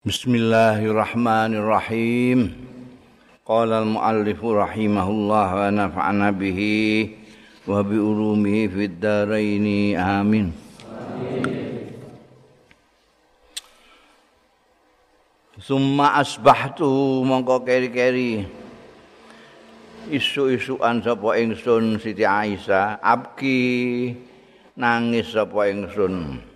[0.00, 2.56] Bismillahirrahmanirrahim.
[3.44, 7.20] Qala al-muallif rahimahullah wa nafa'ana bihi
[7.68, 9.60] wa bi ulumihi fid dharain.
[10.00, 10.56] Amin.
[15.60, 18.48] Summa asbahtu mongko keri-keri
[20.08, 24.16] isu-isuan sapa ingsun Siti Aisyah abki
[24.80, 26.48] nangis sapa ingsun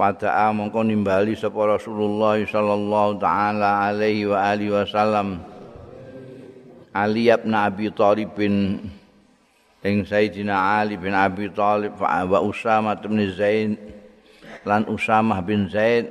[0.00, 5.44] pada mongko nimbali sapa Rasulullah sallallahu taala alaihi wa alihi wasallam.
[6.96, 8.80] Ali bin Abi Thalib bin
[9.84, 13.76] ing Sayyidina Ali bin Abi Thalib wa Usama bin Zaid
[14.64, 16.08] lan Usama bin Zaid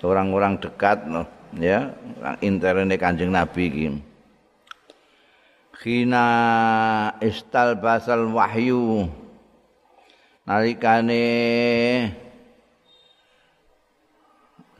[0.00, 1.04] orang-orang dekat
[1.60, 3.88] ya orang interne Kanjeng Nabi iki.
[5.84, 6.26] Khina
[7.20, 9.04] istal basal wahyu
[10.48, 11.24] nalikane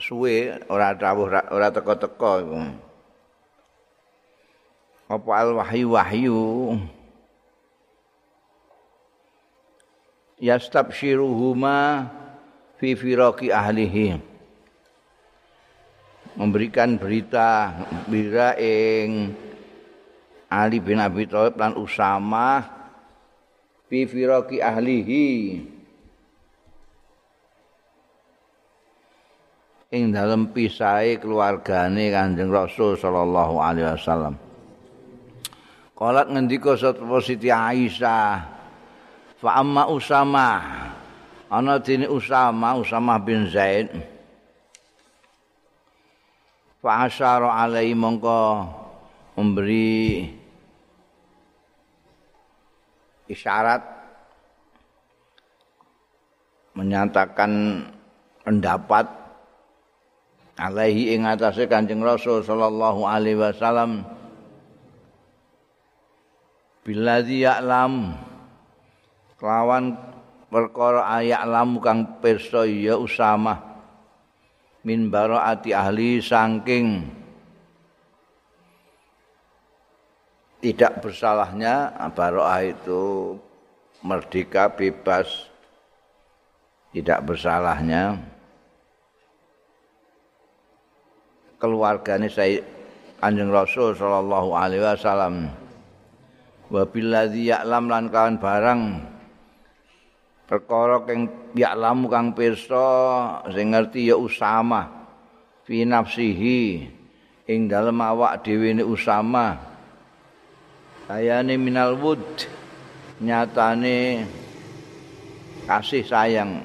[0.04, 2.60] suwe ora dawuh ora teka-teka iku.
[5.08, 6.44] Apa al wahyu wahyu
[10.44, 12.08] yastabshiruhuma
[12.76, 14.20] fi firaqi ahlihi.
[16.36, 17.72] Memberikan berita
[18.10, 19.32] bira ing
[20.50, 22.60] Ali bin Abi Thalib lan Usama
[23.88, 25.24] fi firaqi ahlihi
[29.94, 34.34] ing dalem pisahe keluargane Kanjeng Rasul sallallahu alaihi wasallam.
[35.94, 38.42] Qalat ngendika sapa Siti Aisyah,
[39.38, 40.58] fa amma Usama,
[41.46, 43.94] ana dene Usama, Usama bin Zaid.
[46.82, 48.66] Fa asyara alaihi mongko
[49.38, 50.28] memberi
[53.30, 53.80] isyarat
[56.76, 57.80] menyatakan
[58.44, 59.23] pendapat
[60.58, 64.06] alaihi ing atase Kanjeng Rasul sallallahu alaihi wasallam
[66.86, 68.14] billadzi ya'lam
[69.40, 69.98] kelawan
[70.52, 73.58] perkara aya'lam kang pirsa ya Usama
[74.86, 77.08] min baraati ahli saking
[80.60, 83.36] tidak bersalahnya baroah itu
[84.04, 85.48] merdeka bebas
[86.92, 88.33] tidak bersalahnya
[91.64, 92.60] keluargane saya
[93.24, 95.48] Kanjeng Rasul sallallahu alaihi wasallam.
[96.68, 98.82] Wa billadzi ya'lam lan kawan barang
[100.44, 102.84] perkara kang ya'lam kang pirsa
[103.48, 105.08] sing ngerti ya Usama.
[105.64, 106.84] Fi nafsihi
[107.48, 109.56] ing dalem awak dhewe ne Usama.
[111.08, 112.20] Kayane minal wud
[113.24, 114.28] nyatane
[115.64, 116.60] kasih sayang.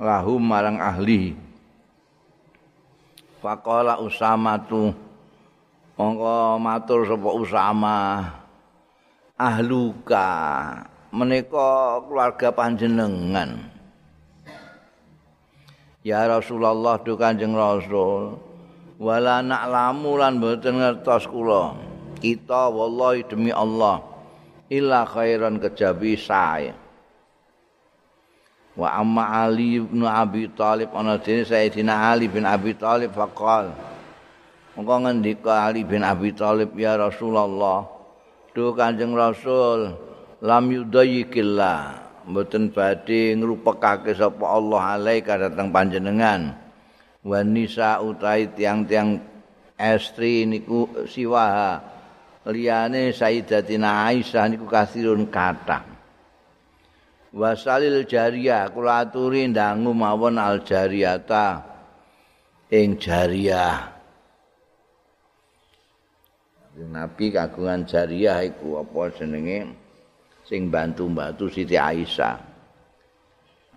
[0.00, 1.43] Lahum marang ahli
[3.44, 4.88] Faqala Usama tu
[6.00, 7.96] mongko matur sapa Usama
[9.36, 10.28] ahluka
[11.12, 13.68] menika keluarga panjenengan.
[16.00, 18.40] Ya Rasulullah tu Kanjeng Rasul
[18.96, 21.76] wala na'lamu lan mboten ngertos kula.
[22.24, 24.00] Kita wallahi demi Allah
[24.72, 26.72] illa khairan kejabi saya
[28.74, 33.70] wa amma Ali bin Abi Thalib ana dene Sayyidina Ali bin Abi Thalib faqal
[34.74, 37.86] mongko ngendika Ali bin Abi Thalib ya Rasulullah
[38.54, 39.94] duh Kanjeng Rasul
[40.42, 46.56] lam yudayyikillah mboten badhe ngrupekake sapa Allah alaika dhateng panjenengan.
[47.24, 49.16] Wa nisa utai tiang-tiang
[49.80, 51.80] estri niku siwaha
[52.44, 55.93] liyane Sayyidatina Aisyah niku kasirun kathah
[57.34, 61.74] wasalil jariyah kula aturi ndangu mawon al jariyata.
[62.70, 63.90] Ing jariyah.
[66.74, 69.74] Nabi kagungan jariyah iku apa jenenge?
[70.46, 72.38] Sing bantu-bantu Siti Aisyah.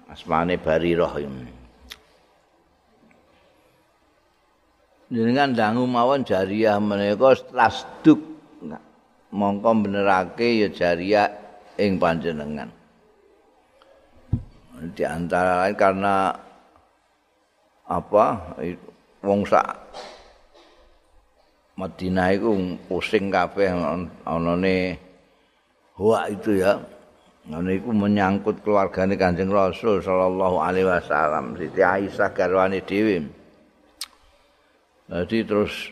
[0.08, 1.14] Asmane Barirah
[5.08, 8.20] Jenengan dangu mawon jariyah menika tasduk
[9.32, 11.32] mongko benerake ya jariyah
[11.80, 12.72] ing panjenengan
[14.78, 16.30] di antara lain karena
[17.88, 18.26] apa
[19.24, 19.66] wong sak
[21.78, 23.70] Madinah itu pusing kabeh
[24.26, 24.98] anane
[25.98, 26.74] wa itu ya.
[27.48, 33.24] Ngene iku menyangkut keluargane Kanjeng Rasul sallallahu alaihi wasallam Siti Aisyah garwane dhewe.
[35.08, 35.88] Jadi terus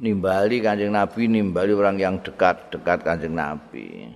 [0.00, 4.08] nimbali Kanjeng Nabi nimbali orang yang dekat-dekat Kanjeng Nabi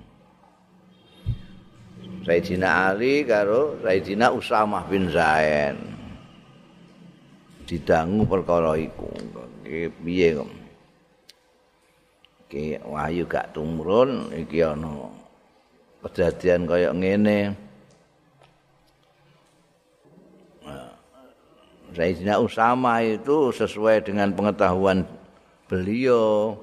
[2.21, 5.77] Sayyidina Ali karo Sayyidina Usamah bin Zain.
[7.65, 9.09] Didangu perkara iku.
[10.05, 10.51] Piye kok?
[12.51, 15.07] Iki wahyu gak tumurun iki ana
[16.03, 17.55] kejadian kaya ngene.
[21.91, 25.03] Sayyidina Usama itu sesuai dengan pengetahuan
[25.67, 26.55] beliau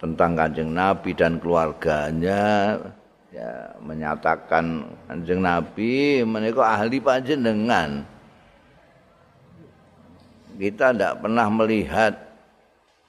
[0.00, 2.76] tentang kanjeng Nabi dan keluarganya
[3.30, 8.02] ya menyatakan kanjeng Nabi menika ahli panjenengan.
[10.60, 12.12] Kita tidak pernah melihat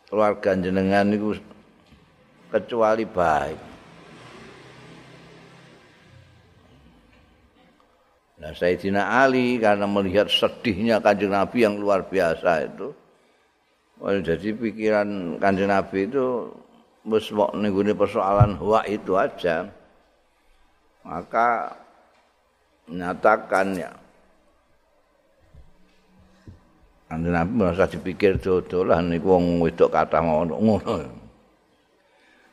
[0.07, 1.35] keluarga jenengan itu
[2.47, 3.59] kecuali baik.
[8.41, 12.89] Nah Sayyidina Ali karena melihat sedihnya kanjeng Nabi yang luar biasa itu
[14.01, 16.50] jadi pikiran kanjeng Nabi itu
[17.06, 17.53] wis mok
[17.94, 19.69] persoalan huwa itu aja
[21.01, 21.77] maka
[22.89, 23.92] menyatakan ya
[27.12, 30.95] Kanjeng Nabi merasa dipikir dodolan niku wong wedok kathah mawon ngono.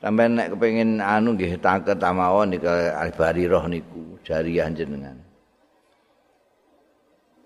[0.03, 2.67] Sampai nek kepengin anu nggih taket mawon niku
[3.47, 5.15] roh niku jariah jenengan.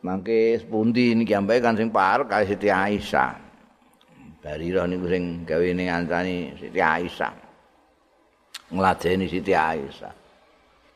[0.01, 3.37] Mangke sepundi niki ambek kan sing parek kali Siti Aisyah.
[4.49, 7.33] roh niku sing gawe ning antani Siti Aisyah.
[8.73, 10.22] Ngladeni Siti Aisyah.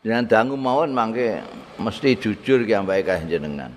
[0.06, 1.42] Dengan dangu mawon mangke
[1.82, 3.74] mesti jujur ki ambek jenengan.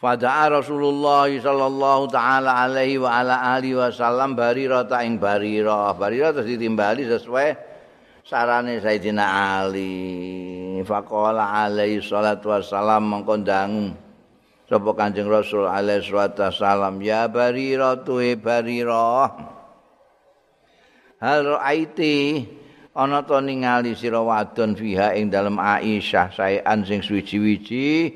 [0.00, 5.92] Fada'a Rasulullah sallallahu taala alaihi wa ala alihi wasallam Barirah ta ing Barirah.
[5.92, 7.52] Barirah terus ditimbali sesuai
[8.24, 9.24] sarane Sayyidina
[9.60, 10.80] Ali.
[10.88, 13.92] Faqala alaihi salatu wassalam mengko dangu
[14.64, 19.55] sapa Kanjeng Rasul alaihi salatu wassalam ya Barirah tu Barirah.
[21.20, 22.44] Hal ra'aiti
[22.96, 28.12] ana to ningali sira wadon fiha ing dalem Aisyah saean sing suwi-wiji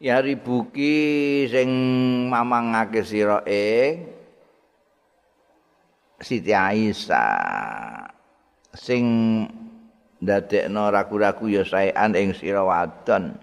[0.00, 1.68] ya ribuki sing
[2.28, 4.16] mamangake sira ing
[6.16, 8.08] Siti Aisyah.
[8.72, 9.04] Sing
[10.20, 13.36] ndadekno ragu-ragu ya saean ing sira wadon.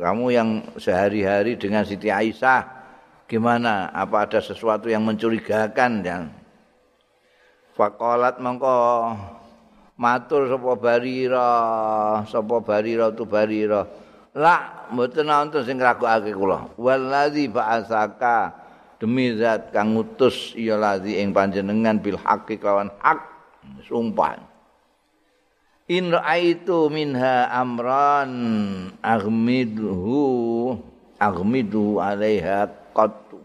[0.00, 2.79] Kamu yang sehari-hari dengan Siti Aisyah
[3.30, 3.94] Gimana?
[3.94, 6.22] Apa ada sesuatu yang mencurigakan yang
[7.78, 8.76] Fakolat mongko
[9.94, 11.48] matur sapa barira,
[12.26, 13.86] sapa barira tu barira.
[14.34, 16.74] La mboten nonton sing ragokake kula.
[16.74, 18.52] Wallazi ba'asaka
[18.98, 23.22] demi zat kang ngutus ya lazi ing panjenengan bil haqqi kawan hak
[23.86, 24.42] sumpah.
[25.88, 28.32] In ra'aitu minha amran
[29.00, 30.76] aghmidhu
[31.16, 33.40] aghmidu alaiha qattu.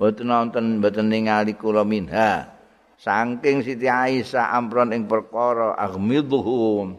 [0.00, 2.48] Boten nonton boten ningali kula minha.
[2.96, 6.96] Saking Siti Aisyah ampron ing perkara aghmidhu.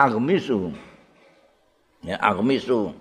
[0.00, 0.72] Aghmisu
[2.00, 2.96] ya aghmisu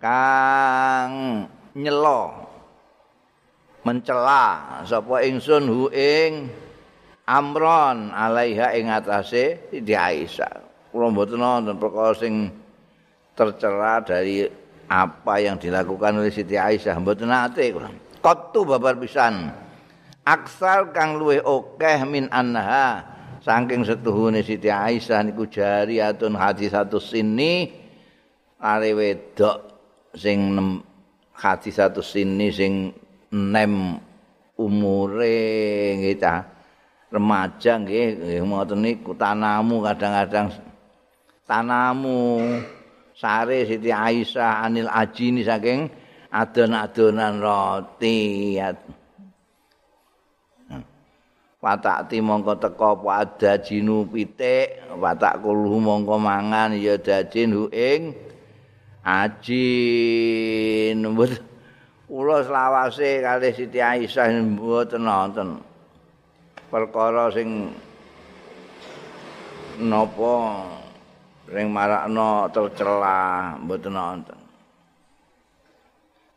[0.00, 1.44] kang
[1.76, 2.48] nyelo
[3.84, 6.48] mencela sapa ingsun hu ing
[7.28, 10.64] amron alaiha ing atase Siti Aisyah.
[10.88, 12.48] Kula boten nonton perkara sing
[13.36, 14.48] tercela dari
[14.88, 16.96] apa yang dilakukan oleh Siti Aisyah?
[16.96, 17.92] Mboten nate kula.
[18.24, 19.52] Qattu babar pisan.
[20.24, 23.04] Aksal kang luwih akeh min anha.
[23.44, 27.70] Saking setuhune Siti Aisyah niku jariyatun hadis satu sini
[28.58, 29.62] are wedok
[30.16, 30.58] sing
[31.36, 32.90] hadis satu sini sing
[33.30, 34.02] nem
[34.58, 36.50] umure kita
[37.08, 40.50] remaja nggih ngoten niku tanamu kadang-kadang.
[41.48, 42.42] Tanamu
[43.18, 45.90] sare Siti Aisyah anil ajini saking
[46.30, 48.54] adon-adonan roti.
[51.58, 58.14] Patakti mongko teko apa ada jinu pitik Patak kuluh mongko mangan ya dajin hu ing
[59.02, 61.02] Ajin
[62.06, 65.58] Ulo selawase kali Siti Aisyah mboten nonton.
[66.70, 67.74] Perkara sing
[69.82, 70.77] napa
[71.48, 74.38] ring marakno tercela mboten nonton.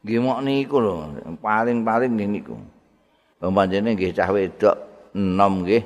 [0.02, 0.96] Nggih mok niku lho,
[1.38, 2.58] paling-paling niku.
[3.42, 4.78] Wong panjenengan nggih cah wedok
[5.14, 5.84] enom nggih.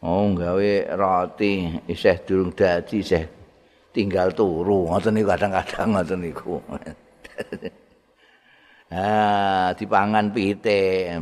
[0.00, 3.24] Oh gawe roti isih durung dadi isih
[3.92, 6.56] tinggal turu ngoten niku kadang-kadang ngoten niku.
[8.90, 11.14] Ah, dipangan pitik,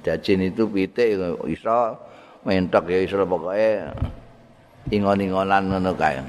[0.00, 1.92] dajin itu pitik iso
[2.40, 3.84] mentok ya iso pokoke
[4.90, 6.22] ingon-ingonan ngono kae.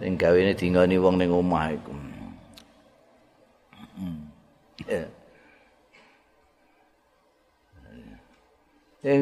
[0.00, 1.92] Sing gawene dingoni wong ning omah iku.
[9.04, 9.20] Sing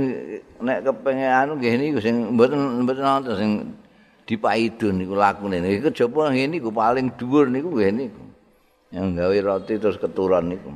[0.62, 3.50] nek kepengin anu nggih niku sing mboten mboten wonten sing
[4.26, 5.58] dipaidun niku lakune.
[5.58, 8.22] Niku kejaba ngene niku paling dhuwur niku nggih niku.
[8.92, 10.70] Yang gawe roti terus keturun niku.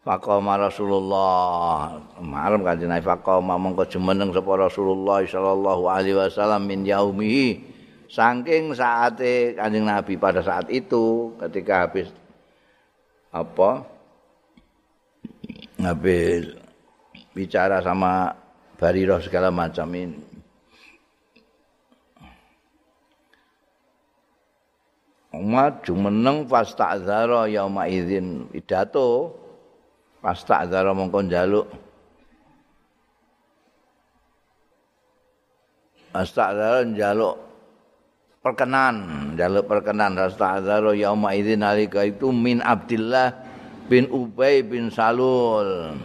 [0.00, 2.00] Faqama Rasulullah.
[2.24, 7.60] Marem kanjeng Nabi faqama mongko jumeneng sapa Rasulullah sallallahu alaihi wasallam min yaumihi.
[8.08, 12.08] Saking saate kanjeng Nabi pada saat itu ketika habis
[13.28, 13.84] apa?
[15.76, 16.56] Habis
[17.36, 18.32] bicara sama
[18.80, 20.16] Bariroh segala macam ini.
[25.36, 29.39] Umat jumeneng fasta'zara yauma idzin pidato
[30.20, 31.66] pas tak zara mongko njaluk.
[36.12, 37.36] Pas tak zara njaluk
[38.44, 38.94] perkenan
[39.36, 40.16] njaluk perkenan.
[40.16, 43.32] Pas tak zara yauma idzin alika itu min Abdullah
[43.88, 45.98] bin Ubay bin Salul.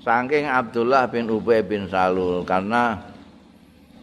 [0.00, 3.10] Saking Abdullah bin Ubay bin Salul karena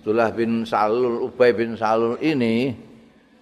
[0.02, 2.76] Abdullah bin Salul Ubay bin Salul ini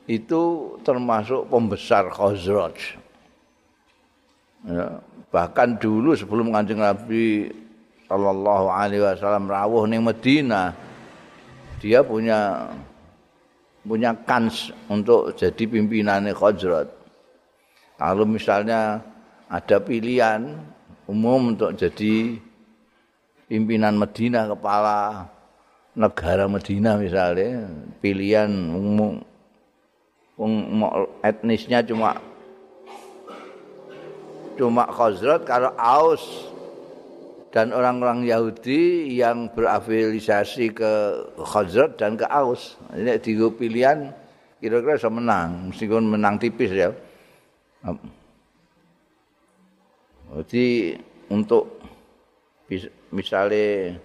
[0.05, 3.04] itu termasuk pembesar Khazraj.
[4.65, 4.97] Ya,
[5.29, 7.53] bahkan dulu sebelum Kanjeng Nabi
[8.09, 10.73] sallallahu alaihi wasallam rawuh ning Madinah
[11.77, 12.69] dia punya
[13.85, 16.89] punya kans untuk jadi pimpinannya Khazraj.
[18.01, 19.05] Kalau misalnya
[19.45, 20.57] ada pilihan
[21.05, 22.41] umum untuk jadi
[23.45, 25.29] pimpinan Madinah kepala
[25.93, 27.69] negara Madinah misalnya
[28.01, 29.21] pilihan umum
[31.21, 32.17] etnisnya cuma
[34.55, 36.51] cuma Khazraj kalau Aus
[37.55, 40.91] dan orang-orang Yahudi yang berafiliasi ke
[41.39, 42.75] Khazraj dan ke Aus.
[42.91, 44.11] Ini tiga pilihan
[44.59, 46.91] kira-kira bisa menang, meskipun menang tipis ya.
[50.35, 50.97] Jadi
[51.31, 51.79] untuk
[53.13, 53.95] misalnya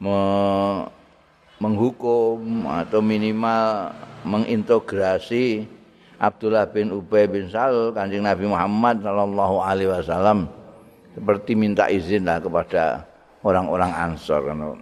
[0.00, 0.18] me
[1.56, 3.96] menghukum atau minimal
[4.28, 5.64] mengintegrasi
[6.16, 10.48] Abdullah bin Ubay bin Salul kanjeng Nabi Muhammad sallallahu alaihi wasallam
[11.12, 13.04] seperti minta izin lah kepada
[13.44, 14.80] orang-orang Ansor kan.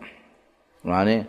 [0.86, 1.26] Mulane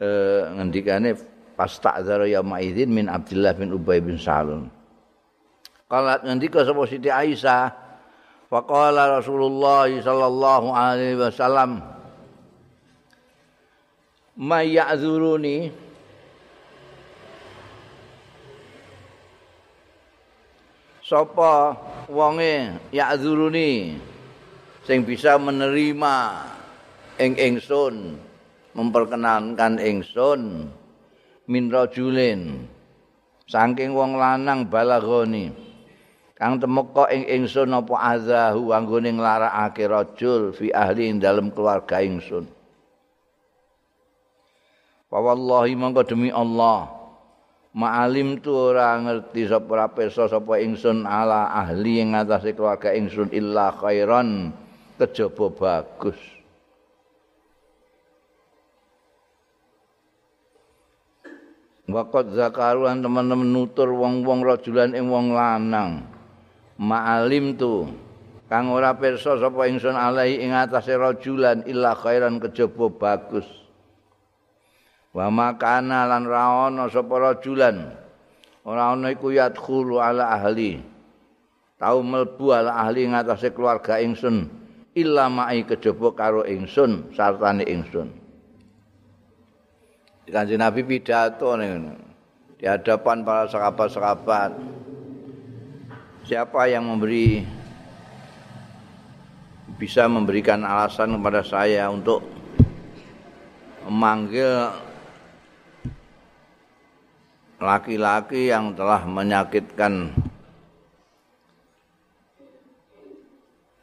[0.00, 1.16] eh ngendikane
[1.56, 4.68] pas ta'zara ya izin min Abdullah bin Ubay bin Salul.
[5.88, 7.72] Kalau ngendika sapa Siti Aisyah
[8.52, 11.80] faqala Rasulullah sallallahu alaihi wasallam
[14.34, 15.83] may ya'zuruni
[21.04, 21.76] sapa
[22.08, 24.00] wonge ya'dzuruni
[24.88, 26.16] sing bisa menerima
[27.20, 28.16] ing ingsun
[28.72, 30.72] memperkenankan ingsun
[31.44, 32.72] min rajulin.
[33.44, 35.52] Saking wong lanang balagoni
[36.32, 42.48] kang temeka ing ingsun apa azahu anggone nglarakake rajul fi ahli ing dalem keluarga ingsun.
[45.12, 47.03] Wa wallahi monggo demi Allah
[47.74, 53.74] Ma'alim tu ora ngerti sapa pirsa sapa ingsun ala ahli ing ngatasé keluarga ingsun illa
[53.74, 54.54] khairan
[54.94, 56.14] kejaba bagus.
[61.90, 66.06] Wakot zakaruan teman-teman nutur wong-wong rajulan ing wong lanang.
[66.78, 67.90] Ma'alim tu
[68.46, 73.63] kang ora pirsa sapa ingsun alai ing ngatasé rajulan illa khairan kejaba bagus.
[75.14, 77.94] Wa makana lan raono sapa rajulan.
[78.66, 80.82] Ora ana iku yadkhulu ala ahli.
[81.78, 84.50] Tau mlebu ala ahli ngatasé keluarga ingsun.
[84.94, 88.10] Illa mai kejaba karo ingsun sartane ingsun.
[90.24, 92.00] Kanjeng Nabi pidato ning
[92.56, 94.56] di hadapan para sahabat-sahabat.
[96.24, 97.44] Siapa yang memberi
[99.76, 102.24] bisa memberikan alasan kepada saya untuk
[103.84, 104.72] memanggil
[107.64, 110.12] laki-laki yang telah menyakitkan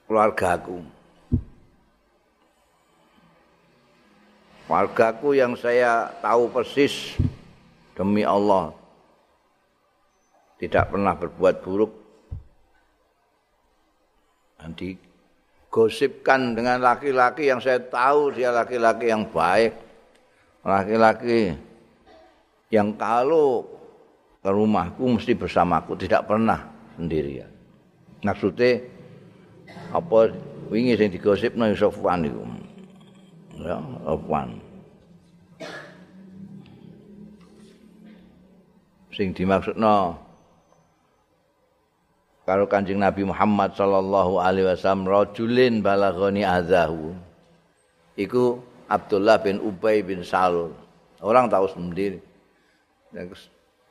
[0.05, 0.85] keluargaku.
[4.69, 7.17] Keluargaku yang saya tahu persis
[7.97, 8.69] demi Allah
[10.61, 11.91] tidak pernah berbuat buruk
[14.61, 19.73] dan digosipkan dengan laki-laki yang saya tahu dia laki-laki yang baik
[20.61, 21.57] laki-laki
[22.71, 23.67] yang kalau
[24.41, 26.65] ke rumahku mesti bersamaku, tidak pernah
[26.97, 27.49] sendirian.
[28.25, 28.81] Maksudnya
[29.93, 30.33] apa
[30.73, 32.41] wingi sing digosipno Sofwan iku.
[33.61, 34.57] Ya, Sofwan.
[39.13, 40.17] Sing dimaksudno
[42.47, 47.13] karo Kanjeng Nabi Muhammad sallallahu alaihi wasallam rajulin balaghani azahu.
[48.17, 48.57] Iku
[48.89, 50.73] Abdullah bin Ubay bin Salul.
[51.21, 52.17] Orang tahu sendiri.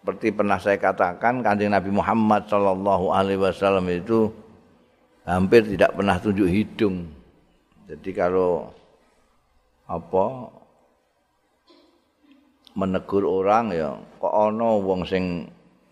[0.00, 4.32] Seperti pernah saya katakan Kanjeng Nabi Muhammad sallallahu alaihi wasallam itu
[5.28, 7.04] hampir tidak pernah tunjuk hidung.
[7.84, 8.72] Jadi kalau
[9.84, 10.48] apa
[12.72, 15.44] menegur orang ya kok ana wong sing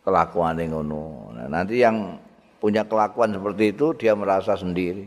[0.07, 1.37] kelakuane ngono.
[1.37, 2.17] Nah, nanti yang
[2.65, 5.05] punya kelakuan seperti itu dia merasa sendiri.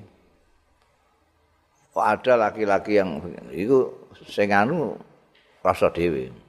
[1.92, 3.18] Kok ada laki-laki yang
[3.50, 3.90] itu
[4.30, 4.94] sing anu
[5.66, 6.41] rasa dewi.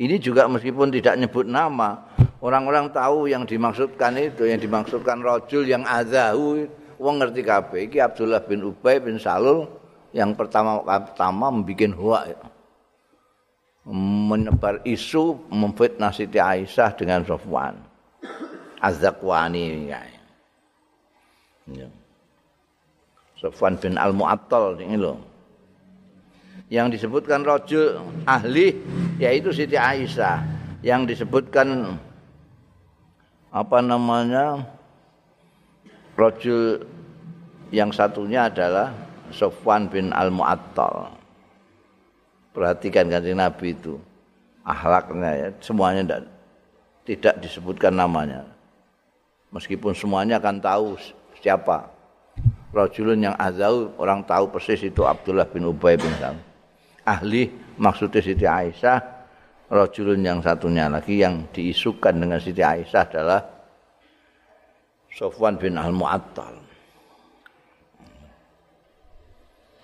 [0.00, 2.08] Ini juga meskipun tidak nyebut nama,
[2.40, 6.64] orang-orang tahu yang dimaksudkan itu, yang dimaksudkan rojul yang azahu,
[6.96, 7.84] wong ngerti kabeh.
[7.84, 9.68] Iki Abdullah bin Ubay bin Salul
[10.16, 12.20] yang pertama pertama membuat huwa
[14.30, 17.76] menyebar isu memfitnah Siti Aisyah dengan Sofwan.
[18.80, 20.00] Az-Zakwani ya.
[23.36, 25.29] Sofwan bin Al-Mu'attal ini loh.
[26.70, 28.78] Yang disebutkan rojul ahli
[29.18, 30.46] yaitu Siti Aisyah.
[30.80, 31.98] Yang disebutkan
[33.50, 34.64] apa namanya
[36.14, 36.86] rojul
[37.74, 38.94] yang satunya adalah
[39.34, 41.10] Sofwan bin Al-Mu'attal.
[42.54, 43.98] Perhatikan kanjeng Nabi itu.
[44.62, 46.22] Ahlaknya ya, semuanya tidak,
[47.02, 48.46] tidak disebutkan namanya.
[49.50, 50.86] meskipun semuanya akan tahu
[51.42, 51.90] siapa
[52.70, 56.38] rajulun yang azau orang tahu persis itu Abdullah bin Ubay bin Sam
[57.10, 57.50] ahli
[57.80, 58.98] maksudnya Siti Aisyah
[59.70, 63.40] rajulun yang satunya lagi yang diisukan dengan Siti Aisyah adalah
[65.10, 66.54] Sofwan bin Al-Mu'attal.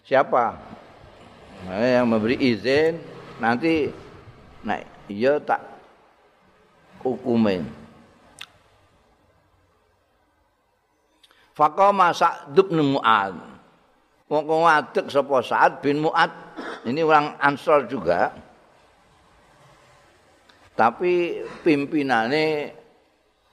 [0.06, 0.44] Siapa?
[1.66, 2.94] Nah, yang memberi izin
[3.42, 3.90] nanti
[4.62, 4.78] nah,
[5.10, 5.58] iya tak
[7.02, 7.66] hukumin.
[11.56, 13.55] Faqama Sa'd bin Mu'ad.
[14.26, 16.32] Wong ngadeg sapa Sa'ad bin Mu'ad.
[16.82, 18.34] Ini orang Ansor juga.
[20.74, 22.74] Tapi pimpinannya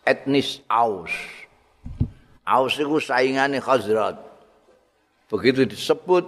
[0.01, 1.13] etnis Aus.
[2.43, 4.17] Aus itu saingannya Khazrat.
[5.29, 6.25] Begitu disebut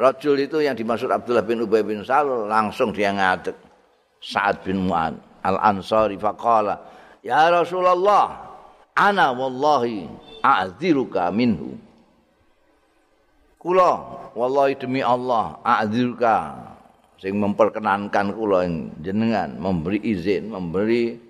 [0.00, 3.52] Rajul itu yang dimaksud Abdullah bin Ubay bin Salul langsung dia ngadeg.
[4.16, 6.80] Sa'ad bin Mu'ad al-Ansari faqala,
[7.20, 8.48] "Ya Rasulullah,
[8.96, 10.08] ana wallahi
[10.40, 11.89] a'dziruka minhu
[13.60, 14.18] kula.
[14.32, 16.56] Wallahi demi Allah a'dziruka
[17.20, 18.64] sing memperkenankan kula
[19.04, 21.20] jenengan memberi izin memberi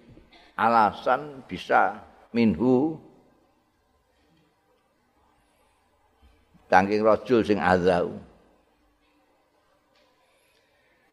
[0.55, 1.99] alasan bisa
[2.31, 2.95] minhu.
[6.71, 8.31] Kangking rajul sing azau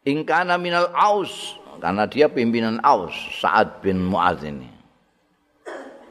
[0.07, 4.71] ingkana minal aus karena dia pimpinan aus Sa'ad bin Mu'adz ini.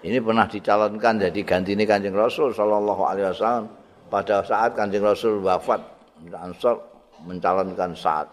[0.07, 3.67] Ini pernah dicalonkan jadi ganti ini kanjeng Rasul Sallallahu Alaihi Wasallam
[4.09, 5.83] pada saat kanjeng Rasul wafat.
[6.33, 6.81] Ansor
[7.25, 8.33] mencalonkan saat.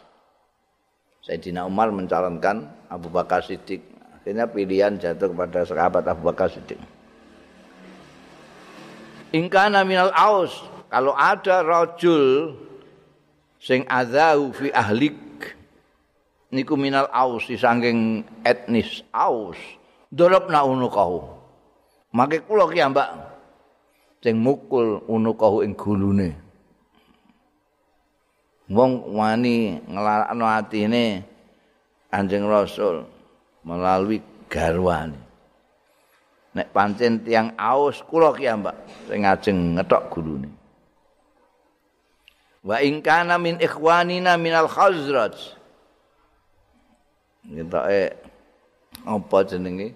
[1.23, 3.79] Sayyidina Umar mencalonkan Abu Bakar Siddiq.
[4.19, 6.79] Akhirnya pilihan jatuh kepada sahabat Abu Bakar Siddiq.
[9.33, 10.62] Ingkana minal aus.
[10.93, 12.53] Kalau ada rojul
[13.57, 15.17] sing azahu fi ahlik
[16.53, 19.57] niku minal aus disangking etnis aus
[20.13, 21.41] dorobna unukahu
[22.13, 23.09] Maka kula ki ambak
[24.23, 26.31] sing mukul unukahu ing gulune.
[28.71, 31.27] Wong wani nglarakno atine
[32.07, 33.03] Anjing Rasul
[33.67, 35.19] melalui garwane.
[36.55, 38.77] Nek pancen tiang aus kula ki ambak
[39.12, 40.49] sing ajeng ngethok gulune.
[42.63, 45.36] Wa in kana min ikhwanina minal khazraj.
[47.43, 48.01] Ngetoke
[49.03, 49.91] apa jenenge?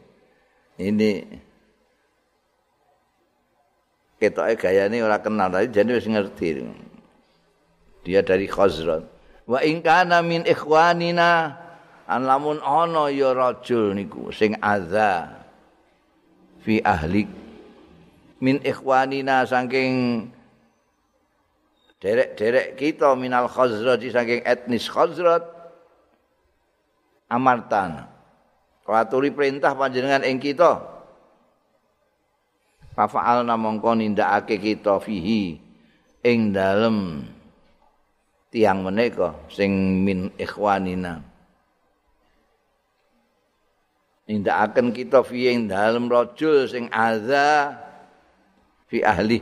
[0.76, 1.10] Ini
[4.18, 6.66] ketoke gayane ora kenal tapi jane wis ngerti.
[8.06, 9.06] Dia dari Khazraj.
[9.48, 11.56] Wa in kana min ikhwanina
[12.10, 15.44] an lamun ana ya rajul niku sing adza
[16.64, 17.28] fi ahli
[18.44, 20.28] min ikhwanina saking
[22.02, 25.46] derek-derek kita minal Khazraj saking etnis Khazraj
[27.30, 28.08] amartan.
[28.88, 30.97] Kuaturi perintah panjenengan ing kita
[33.06, 35.62] fa'alna mongko nindakake kita fihi
[36.26, 37.30] ing dalem
[38.50, 41.22] tiang menika sing min ikhwanina.
[44.28, 47.80] Nindakaken kita fi ing dalem rajul sing adza
[48.92, 49.40] fi ahli.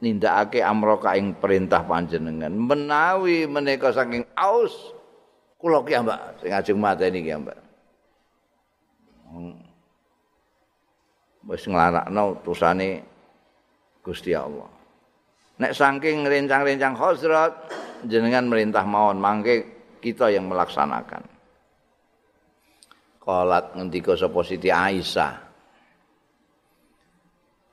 [0.00, 2.54] Nindakake amroka ing perintah panjenengan.
[2.56, 4.72] Menawi menika saking aus
[5.60, 7.67] kula ki mbak sing ajeng mateni ki mbak.
[11.48, 13.00] Wis nglarakno utusane
[14.04, 14.68] Gusti Allah.
[15.58, 17.52] Nek saking rencang-rencang Khazrat
[18.06, 19.66] jenengan merintah mawon mangke
[19.98, 21.24] kita yang melaksanakan.
[23.18, 25.48] Qalat ngendika sapa Siti Aisyah.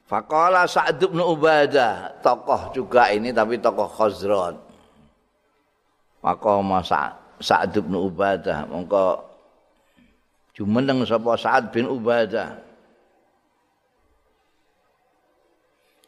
[0.05, 4.57] Faqala Sa'd bin Ubadah, tokoh juga ini tapi tokoh Khazraj.
[6.21, 6.81] Maqama
[7.41, 9.34] Sa'd bin Ubadah, mongko
[10.55, 12.63] jumeneng sapa Sa'd bin Ubadah.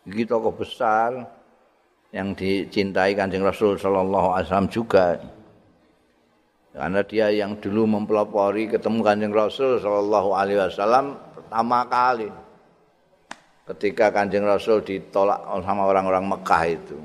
[0.08, 1.28] Iki tokoh besar
[2.16, 5.20] yang dicintai Kanjeng Rasul sallallahu alaihi wasallam juga.
[6.72, 12.32] Karena dia yang dulu mempelopori ketemu Kanjeng Rasul sallallahu alaihi wasallam pertama kali.
[13.68, 16.98] ketika Kanjeng Rasul ditolak sama orang-orang Mekah itu.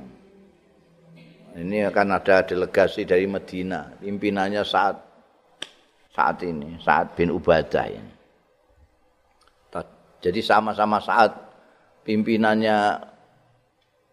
[1.52, 4.96] Ini akan ada delegasi dari Medina, pimpinannya saat
[6.12, 8.12] saat ini, saat bin Ubadah ini.
[10.22, 11.34] Jadi sama-sama saat
[12.06, 13.02] pimpinannya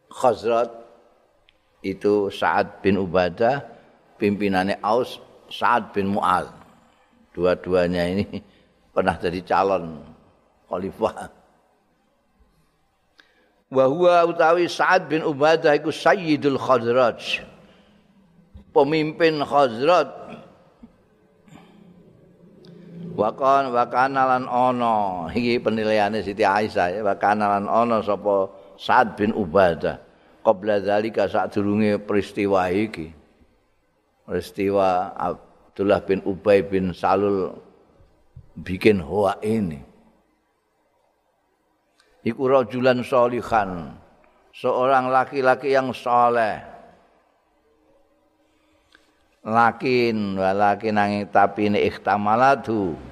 [0.09, 0.73] Khazrat
[1.85, 3.61] itu Sa'ad bin Ubadah,
[4.17, 5.21] pimpinannya Aus
[5.53, 6.49] Sa'ad bin Mu'al.
[7.29, 8.25] Dua-duanya ini
[8.97, 10.01] pernah jadi calon
[10.65, 11.29] khalifah
[13.69, 17.45] wa huwa utawi Sa'ad bin Ubadah iku Sayyidul Khazraj.
[18.73, 20.28] Pemimpin Khazraj.
[23.19, 28.47] Wa kan wa kanalan ana iki penilaiane Siti Aisyah ya wa kanalan ana sapa
[28.79, 29.99] Sa'ad bin Ubadah.
[30.39, 33.11] Qabla zalika sadurunge peristiwa iki.
[34.23, 37.59] Peristiwa Abdullah bin Ubay bin Salul
[38.55, 39.89] bikin hoa ini.
[42.23, 43.95] iku rajulan sholihan
[44.51, 46.59] seorang laki-laki yang soleh
[49.45, 53.08] lakin walakin nanging tapi ini ikhtamalatu eh,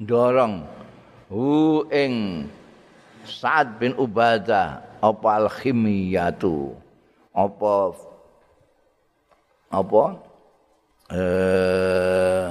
[0.00, 0.64] dorong
[1.28, 2.46] hu ing
[3.28, 6.72] Sa'ad bin Ubadah apa al-khimiyatu
[7.36, 7.92] apa
[9.68, 10.04] apa
[11.12, 12.48] eh,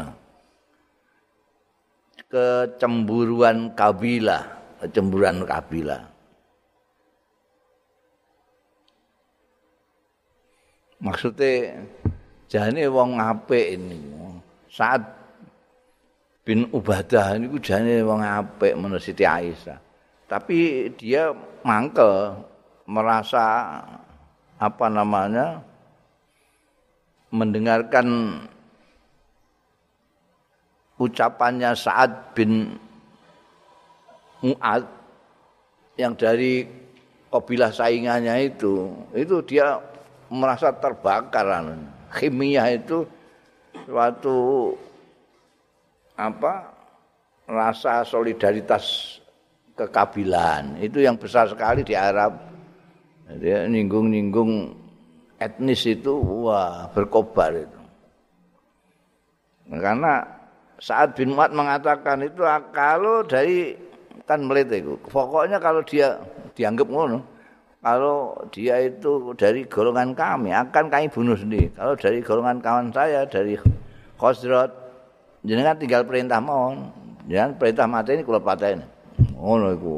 [2.29, 6.05] kecemburuan kabilah cemburan kabilah.
[11.01, 11.81] Maksudnya
[12.49, 13.97] jane wong apik ini.
[14.69, 15.01] Saat
[16.47, 19.83] bin Ubadah ini jane wong apik menurut Siti Aisyah.
[20.31, 21.35] Tapi dia
[21.67, 22.39] mangkel
[22.87, 23.43] merasa
[24.55, 25.59] apa namanya
[27.35, 28.39] mendengarkan
[30.95, 32.79] ucapannya Sa'ad bin
[34.39, 34.87] Mu'ad
[35.99, 36.63] yang dari
[37.27, 39.83] kabilah saingannya itu itu dia
[40.31, 41.43] merasa terbakar
[42.15, 43.03] kimia itu
[43.83, 44.71] suatu
[46.17, 46.73] apa
[47.47, 49.17] rasa solidaritas
[49.77, 52.35] kekabilan itu yang besar sekali di Arab
[53.37, 54.73] dia nyinggung-nyinggung
[55.37, 57.79] etnis itu wah berkobar itu
[59.77, 60.25] karena
[60.81, 62.41] saat bin Mu'ad mengatakan itu
[62.73, 63.87] kalau dari
[64.27, 64.99] kan melete itu.
[65.07, 66.19] Pokoknya kalau dia
[66.53, 67.19] dianggap ngono,
[67.79, 71.71] kalau dia itu dari golongan kami akan kami bunuh sendiri.
[71.73, 73.55] Kalau dari golongan kawan saya dari
[74.19, 74.71] Khosrot,
[75.47, 76.91] jenengan tinggal perintah mohon,
[77.31, 78.85] jangan perintah mati ini patah ini.
[79.39, 79.93] Ngono iku.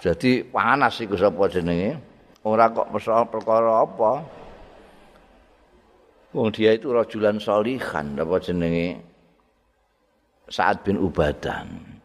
[0.00, 2.00] Jadi panas iku sapa jenenge?
[2.42, 4.12] Ora kok persoal perkara apa.
[6.32, 9.04] Wong dia itu rajulan solihan apa jenenge?
[10.48, 11.96] Saat bin Ubadan.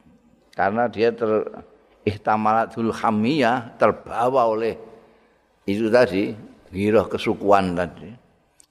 [0.51, 1.47] karena dia ter
[2.03, 4.75] ihtamalatul hamiyah terbawa oleh
[5.63, 6.35] itu tadi
[6.69, 8.11] giroh kesukuan tadi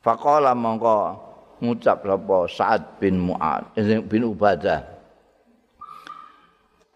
[0.05, 1.17] faqala mongko
[1.61, 2.37] ngucap sapa?
[2.49, 4.81] Sa'ad bin Mu'ad eh, bin Ubadah.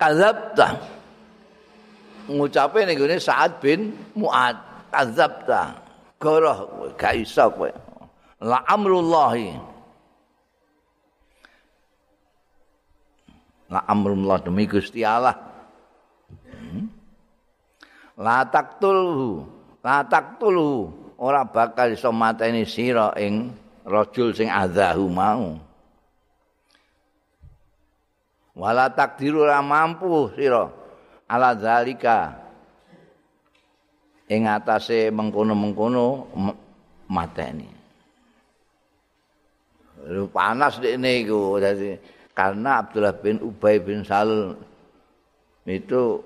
[0.01, 0.69] Kadzabta.
[2.27, 4.57] Ngucape ning gone Sa'ad bin Mu'ad.
[4.91, 5.79] Kadzabta.
[6.19, 7.71] Goroh gak iso kowe.
[8.45, 9.75] La amrullahi.
[13.73, 15.35] La amrullah demi Gusti Allah.
[16.45, 16.87] Hmm?
[18.21, 19.43] la taqtulhu.
[19.83, 20.93] La taqtulhu.
[21.19, 25.61] Ora bakal iso mateni sira ing rajul sing adzahu mau.
[28.57, 30.73] Wala takdiru ora mampu sira.
[31.29, 32.37] Ala zalika
[34.29, 36.29] ing atase mengkono-mengkono
[37.09, 37.69] mateni.
[40.33, 41.97] Panas dekne iku dadi
[42.37, 44.53] karena Abdullah bin Ubay bin Salul
[45.65, 46.21] itu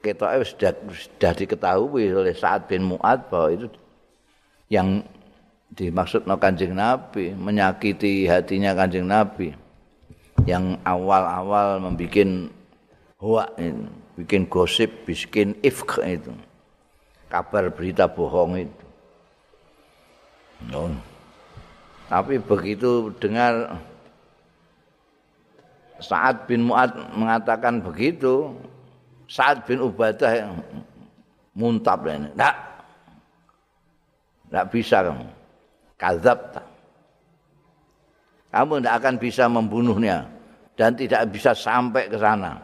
[0.00, 3.68] kita sudah, sudah diketahui oleh Sa'ad bin Mu'ad bahwa itu
[4.72, 5.04] yang
[5.74, 9.50] dimaksud no kanjeng Nabi menyakiti hatinya kanjeng Nabi
[10.46, 12.50] yang awal-awal membuat
[13.18, 13.86] hoa itu,
[14.20, 16.32] bikin gosip, bikin ifk itu,
[17.32, 18.84] kabar berita bohong itu.
[20.70, 20.92] No.
[22.04, 23.80] Tapi begitu dengar
[26.04, 28.52] Sa'ad bin Mu'ad mengatakan begitu,
[29.24, 30.52] Sa'ad bin Ubadah
[31.56, 32.28] muntab ini.
[32.34, 32.56] Tidak.
[34.50, 35.43] Tidak bisa kamu.
[35.94, 36.58] Kazab.
[38.50, 40.26] Kamu tidak akan bisa membunuhnya.
[40.74, 42.58] Dan tidak bisa sampai ke sana.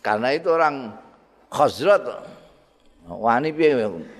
[0.00, 0.92] Karena itu orang
[1.52, 2.00] khazrat.
[3.08, 3.52] Wani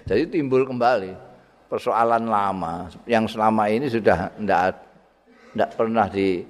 [0.09, 1.29] Jadi timbul kembali
[1.69, 4.81] persoalan lama yang selama ini sudah tidak
[5.53, 6.41] tidak pernah di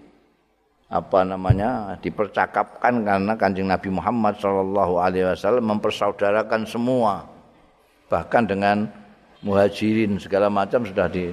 [0.89, 7.29] apa namanya dipercakapkan karena kanjeng Nabi Muhammad Shallallahu Alaihi Wasallam mempersaudarakan semua
[8.09, 8.89] bahkan dengan
[9.43, 11.31] muhajirin segala macam sudah di.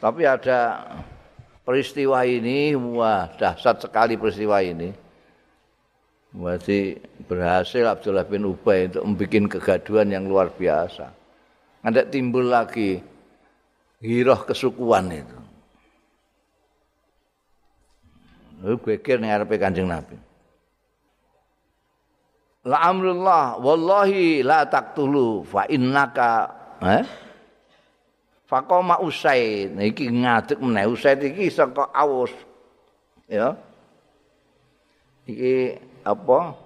[0.00, 0.88] Tapi ada
[1.62, 4.90] peristiwa ini wah dahsyat sekali peristiwa ini.
[6.30, 6.94] Berarti
[7.26, 11.10] berhasil Abdullah bin Ubay untuk membuat kegaduhan yang luar biasa.
[11.82, 13.02] Ada timbul lagi
[13.98, 15.38] giroh kesukuan itu.
[18.62, 20.29] Lalu geger ning arepe Kanjeng Nabi.
[22.68, 26.30] La amrullah wallahi la taqtulu fa innaka
[26.84, 27.04] eh?
[28.50, 29.78] Fakoma Usaid.
[29.78, 30.90] Iki ngadeg meneh.
[30.90, 32.34] Usaid iki saka Aus.
[33.30, 33.54] Ya.
[35.30, 36.58] Iki apa?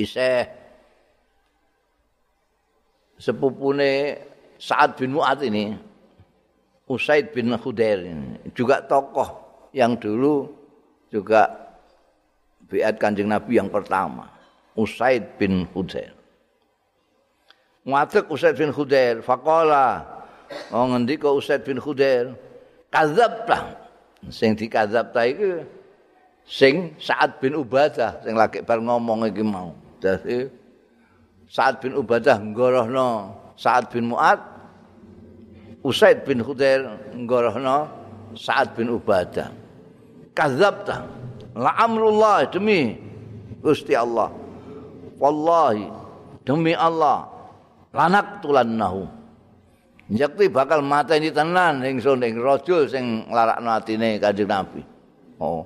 [0.00, 0.48] Isih
[3.20, 4.18] sepupune
[4.58, 5.76] Sa'ad bin Mu'ad ini
[6.90, 9.28] Usaid bin Khudair ini juga tokoh
[9.70, 10.50] yang dulu
[11.14, 11.46] juga
[12.66, 14.33] biat kanjeng Nabi yang pertama
[14.74, 16.10] Usaid bin Hudair
[17.86, 20.02] Ngadek Usaid bin Hudair Fakola
[20.74, 22.34] Oh ngendi kok Usaid bin Hudair
[22.90, 23.64] Kazab lah
[24.32, 25.62] Sing dikazab ta itu
[26.44, 29.72] Sing Sa'ad bin Ubadah Sing lagi bar ngomong iki mau.
[30.00, 30.48] Jadi
[31.48, 34.40] Sa'ad bin Ubadah Ngorohno Sa'ad bin Mu'ad
[35.84, 37.88] Usaid bin Hudair Ngorohno
[38.34, 39.52] Sa'ad bin Ubadah.
[40.34, 41.06] Kadzabta.
[41.54, 42.98] La amrullah demi
[43.62, 44.43] Gusti Allah
[45.20, 45.88] wallahi
[46.42, 47.26] demi Allah
[47.94, 49.24] lanak tulannahu
[50.12, 54.84] Yakti bakal mata ini tenan ingsun ing rajul sing nglarakno atine Kanjeng Nabi.
[55.40, 55.64] Oh.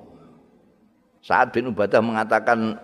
[1.19, 2.79] Saat bin Ubadah mengatakan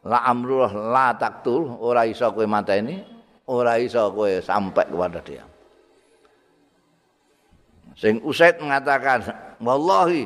[0.00, 3.04] la amrullah la taktul ora iso kowe mata ini
[3.52, 5.44] ora iso kowe sampai kepada dia.
[7.92, 9.28] Sing Usaid mengatakan
[9.60, 10.24] wallahi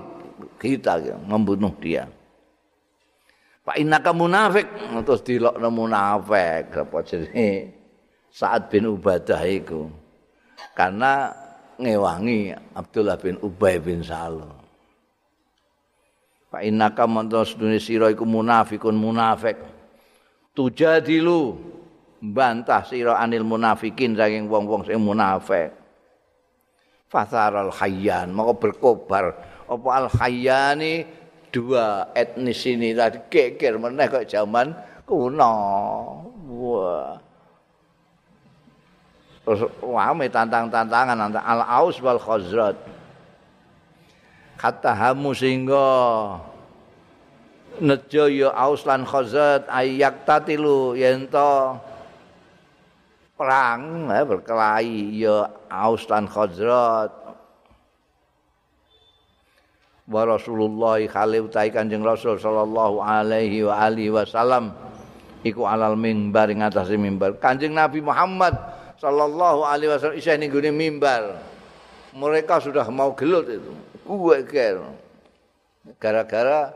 [0.62, 2.06] kita membunuh dia.
[3.62, 4.66] Pak Inaka munafik
[5.06, 7.78] terus dilokno munafik apa jenenge
[8.32, 9.92] Sa'ad bin Ubadah iku.
[10.72, 11.30] Karena
[11.76, 14.48] ngewangi Abdullah bin Ubay bin Salul.
[16.48, 19.60] Pak Inaka mantos dunia sira iku munafikun munafik.
[20.56, 21.56] Tujadilu
[22.18, 25.76] bantah sira anil munafikin saking wong-wong sing munafik.
[27.12, 29.36] Fasaral hayyan maka berkobar
[29.68, 31.04] apa al hayyani
[31.52, 34.72] dua etnis ini tadi geger meneh kok zaman
[35.04, 35.54] kuno.
[36.48, 37.20] Wah.
[39.42, 42.78] Terus wame tantang-tantangan antara al aus wal khazrat
[44.54, 45.90] kata hamu sehingga
[47.82, 51.74] nejo ya aus lan khazrat ayak tatilu yento
[53.34, 57.10] perang eh, berkelahi ya aus lan khazrat
[60.12, 64.76] wa Rasulullah khali utai Kanjeng Rasul sallallahu alaihi wa alihi wasallam
[65.40, 66.60] iku alal mimbar ing
[67.00, 67.40] mimbar.
[67.40, 68.52] Kanjeng Nabi Muhammad
[69.00, 71.40] sallallahu alaihi wasallam isih ning gone mimbar.
[72.12, 73.72] Mereka sudah mau gelut itu.
[74.04, 74.44] Kuwe
[75.96, 76.70] Gara-gara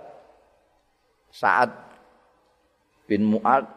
[1.29, 1.68] saat
[3.05, 3.68] bin Mu'ad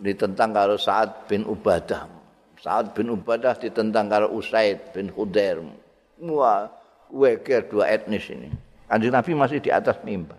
[0.00, 2.08] ditentang karo Sa'ad bin Ubadah.
[2.58, 5.60] Sa'ad bin Ubadah ditentang karo Usaid bin Khudair.
[6.24, 6.70] Wah,
[7.12, 8.63] weker dua etnis ini.
[8.84, 10.36] Kanjeng Nabi masih di atas mimbar.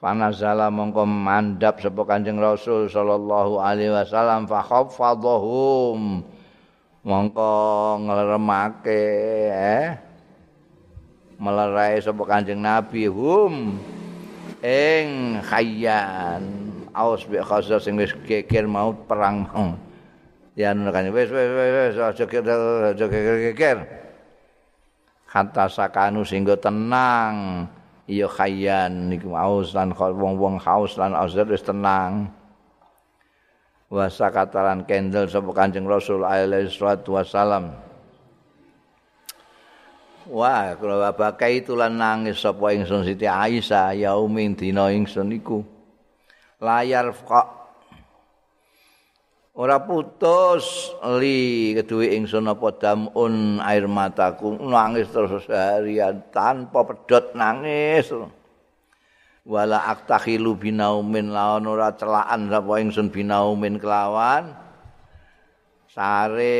[0.00, 6.24] Fanazala mongko mandap sapa Kanjeng Rasul sallallahu alaihi wasallam fa khaffadhum
[7.04, 7.52] mongko
[8.08, 9.04] ngleremake
[9.52, 9.88] eh
[11.36, 13.76] melerai sapa Kanjeng Nabi hum
[14.64, 16.42] ing khayyan.
[16.90, 19.46] Aus bi khasa sing wis geger mau perang.
[19.52, 19.78] Mau
[20.58, 22.24] ya kan wis wis wis aja
[23.06, 23.99] geger
[25.30, 27.64] kata sakanu sehingga tenang.
[28.10, 32.26] Iya khayyan niku aus lan wong-wong haus lan azar wis tenang.
[33.86, 37.74] Wasa katalan kendel sapa Kanjeng Rasul alaihi salatu wasalam
[40.30, 45.58] Wah, kalau bapak itu lan nangis sapa ingsun Siti Aisyah yaumin dina ingsun iku.
[46.62, 47.59] Layar kok
[49.60, 50.88] ora putus
[51.20, 58.08] li kedue ingsun apa damun air mataku nangis terus seharian tanpa pedot nangis.
[59.44, 64.56] wala aktakhilu binaumin lawan ora celaan sapa ingsun binaumin kelawan.
[65.90, 66.56] Sare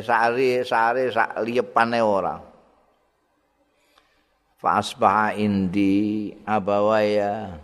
[0.00, 2.38] sare sare sak liyepane ora.
[4.56, 7.58] Fasbah indi abawaya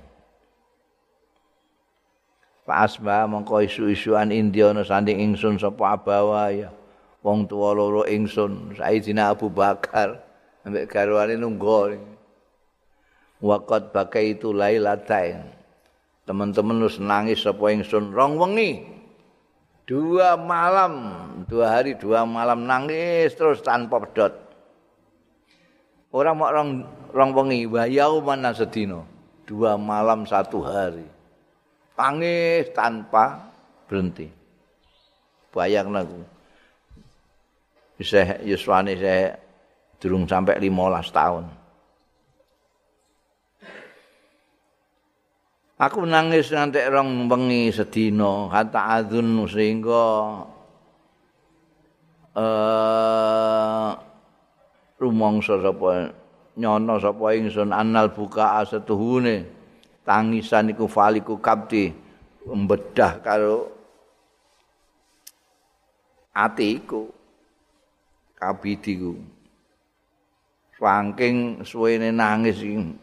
[2.67, 6.75] fasbah mongko isu-isuan indi ana sanding ingsun sapa abawaya
[7.27, 8.79] wong tuwa loro ingsun.
[8.79, 10.23] Sayyidina Abu Bakar
[10.67, 11.99] ambek garwane nunggu.
[13.43, 15.43] Waqad bakaitu lailatain.
[16.27, 18.15] Teman-teman wis nangis sapa ingsun.
[18.15, 18.83] Rong wengi.
[19.87, 21.15] Dua malam.
[21.47, 24.35] Dua hari dua malam nangis terus tanpa pedot.
[26.15, 26.71] Orang mau rong
[27.11, 27.67] rong wengi.
[27.67, 29.07] Wayau mana sedino
[29.47, 31.16] dua malam satu hari
[31.97, 33.53] nangis tanpa
[33.89, 34.29] berhenti.
[35.51, 36.21] Bayang aku.
[37.97, 39.41] Bisa yuswani saya
[39.97, 41.45] durung sampai 15 tahun.
[45.77, 50.05] Aku nangis nanti rong bengi sedina kata adzun sehingga
[52.33, 53.89] eh
[54.97, 56.17] rumangsa sapa
[56.57, 59.56] nyono sapa ingsun anal buka asetuhune
[60.07, 61.91] tangisan iku faliku kabdi
[62.47, 63.75] mbedah karo
[66.31, 67.11] atiku
[68.39, 69.19] kabidiku
[70.79, 72.95] saking suwene nangis iki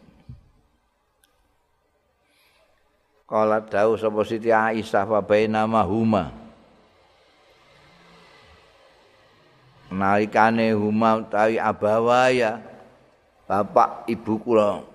[3.34, 6.30] Kala dawuh sapa Siti Aisyah wa baina mahuma.
[9.89, 12.62] Nalikane huma utawi abawaya
[13.50, 14.86] bapak ibu kula.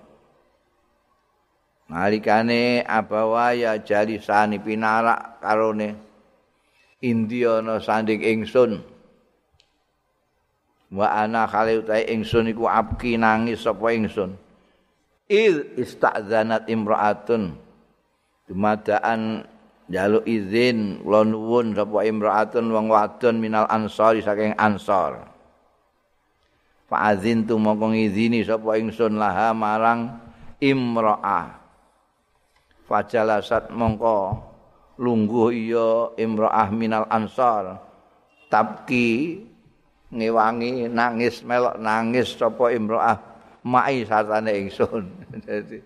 [1.89, 5.97] Nalikane abawaya jalisani pinarak karone
[7.01, 8.85] Indiana sanding ingsun.
[10.93, 14.37] Wa ana khali utawi ingsun iku abki nangis sapa ingsun.
[15.29, 17.69] Il istadzanat imra'atun.
[18.49, 19.45] dumadaan
[19.85, 25.21] jaluk izin kula nuwun sapa imraatun wong wadon minal ansori saking ansor
[26.89, 30.17] fa azin tu mongko ngizini sapa ingsun laha marang
[30.57, 31.58] imraah
[32.89, 34.49] fajalasat mongko
[34.97, 37.77] lungguh iya imraah minal ansor
[38.49, 39.45] tabki
[40.09, 43.17] ngewangi nangis melok nangis sapa imraah?
[43.59, 45.05] Mai satane ingsun.
[45.45, 45.77] Dadi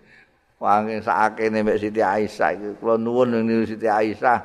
[0.62, 2.70] wangi sakene mbek Siti Aisyah iki.
[2.80, 4.40] Kula nuwun ning Siti Aisyah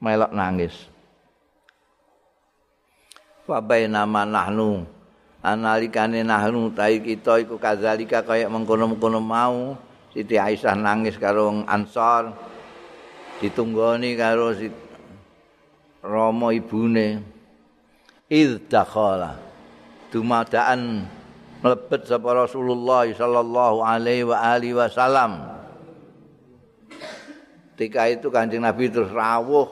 [0.00, 0.88] melok nangis.
[3.44, 4.88] Wa bainama nahnu
[5.44, 9.78] analikane nahnu tai kita iku kadzalika kaya mengkono-mengkono mau
[10.16, 12.32] Siti Aisyah nangis karo Ansor
[13.36, 14.72] ditunggoni karo si
[16.00, 17.20] Romo ibune
[18.24, 19.36] idzakhala
[20.08, 21.04] dumadaan
[21.60, 25.52] mlebet sapa Rasulullah sallallahu alaihi wa alihi wasallam.
[27.76, 29.68] Ketika itu Kanjeng Nabi terus rawuh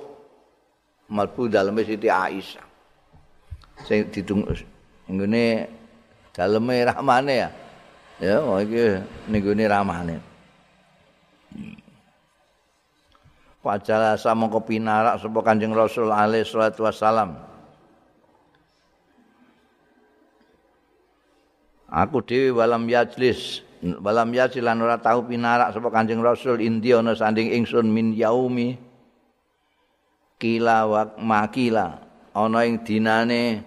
[1.08, 2.68] mlebu daleme Siti Aisyah.
[3.88, 4.52] Sing ditunggu
[5.08, 5.72] nggone
[6.36, 7.50] daleme rahmane ya.
[8.20, 9.00] Ya, oh iki
[9.32, 10.33] nggone rahmane.
[13.64, 17.40] Wajala sama kopi narak sapa Kanjeng Rasul alaihi salatu wasallam.
[21.88, 23.64] Aku dhewe walam yajlis.
[23.80, 26.60] Walam yajlis lan ora tau pinarak sapa Kanjeng Rasul.
[26.60, 28.76] Indi ana sanding ingsun min yaumi
[30.36, 32.04] kila wa makila
[32.36, 33.64] ana ing dinane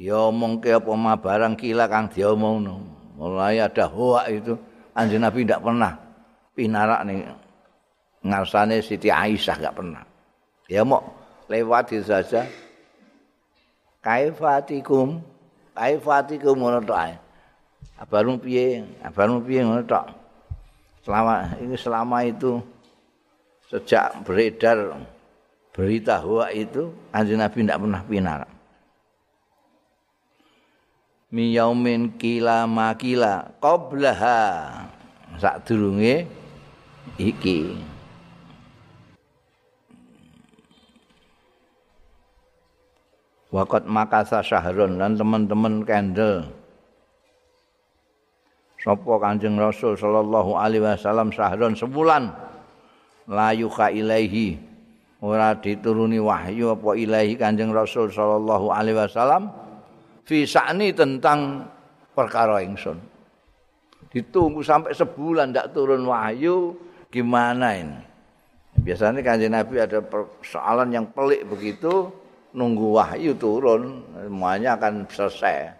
[0.00, 2.80] diomongke apa ma barang kila kang diomongno.
[3.20, 4.56] Mulai ada hoak itu.
[4.96, 6.03] Kanjeng Nabi ndak pernah
[6.54, 7.26] pinarak ning
[8.24, 10.02] ngarsane Siti Aisyah gak pernah
[10.70, 11.04] ya mau
[11.50, 12.48] lewat saja
[14.00, 15.20] kaifatikum
[15.76, 17.20] kaifatikum ngono tok
[17.94, 18.82] Abarmu piye?
[19.06, 20.06] Abarmu piye ngono tok.
[21.06, 22.58] Selama ini selama itu
[23.68, 24.98] sejak beredar
[25.74, 28.40] berita hoak itu Kanjeng Nabi tidak pernah pinar.
[31.34, 34.40] Mi yaumin kila makila qablaha
[35.42, 36.30] sak durunge
[37.20, 37.76] iki.
[43.54, 46.50] Wakat makasa syahrun dan teman-teman candle
[48.82, 52.34] sapa Kanjeng Rasul sallallahu alaihi wasallam sahron sebulan
[53.30, 54.58] la yuka ilaihi
[55.24, 59.48] ora dituruni wahyu apa ilahi Kanjeng Rasul sallallahu alaihi wasallam
[60.28, 61.64] fi sa'ni tentang
[62.12, 63.00] perkara ingsun.
[64.12, 66.76] Ditunggu sampai sebulan ndak turun wahyu,
[67.14, 68.02] gimana ini?
[68.74, 72.10] Biasanya kanjeng Nabi ada persoalan yang pelik begitu,
[72.50, 75.78] nunggu wahyu turun, semuanya akan selesai.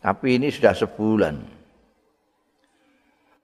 [0.00, 1.36] Tapi ini sudah sebulan.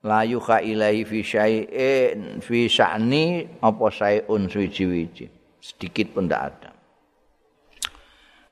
[0.03, 5.29] La yukha ilahi fi syai'in fi sya'ni apa syai'un suwiji-wiji.
[5.63, 6.71] Sedikit pun tidak ada.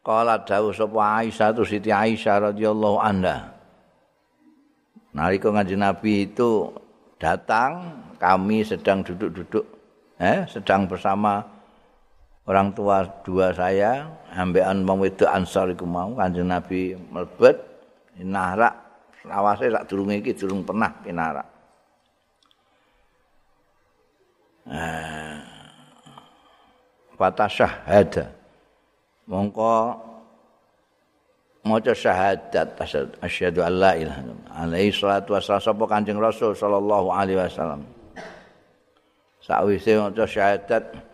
[0.02, 3.52] Kala dawu sapa Aisyah tu Siti Aisyah radhiyallahu anha.
[5.12, 6.72] Nalika kanjeng Nabi itu
[7.22, 9.62] datang kami sedang duduk-duduk
[10.18, 11.46] eh sedang bersama
[12.50, 17.62] orang tua dua saya ambekan wedok Ansar iku mau Kanjeng Nabi mlebet
[18.26, 18.74] narak
[19.22, 21.46] lawase sak durunge iki durung pernah pinarak
[24.66, 25.38] eh
[27.46, 28.34] syahada
[29.30, 29.94] mongko
[31.62, 32.78] maca syahadat
[33.22, 37.86] asyhadu an la ilaha illallah alaihi salatu wassalam sapa kanjeng rasul sallallahu alaihi wasallam
[39.42, 41.12] sakwise maca syahadat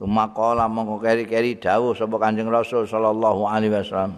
[0.00, 4.16] Tumakola mongko keri-keri dawuh sapa Kanjeng Rasul sallallahu alaihi wasallam.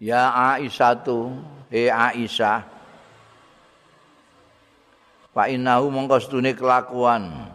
[0.00, 1.36] Ya Aisyah tu,
[1.68, 2.64] Aisyah.
[5.36, 7.52] Pak Inahu mongko sedune kelakuan.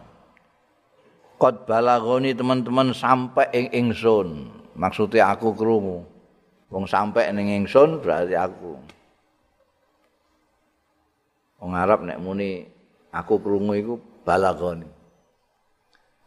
[1.34, 4.46] Qad balagoni teman-teman sampai ing ingsun.
[4.78, 6.06] Maksudnya aku krungu.
[6.66, 8.74] Wong sampai ning ingsun berarti aku.
[11.62, 12.66] Wong Arab nek muni
[13.14, 13.94] aku krungu iku
[14.26, 14.88] balagoni.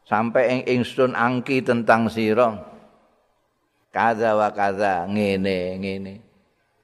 [0.08, 2.56] Sampai ing ingsun angki tentang sira.
[3.92, 6.14] Kaza wa kaza ngene ngene.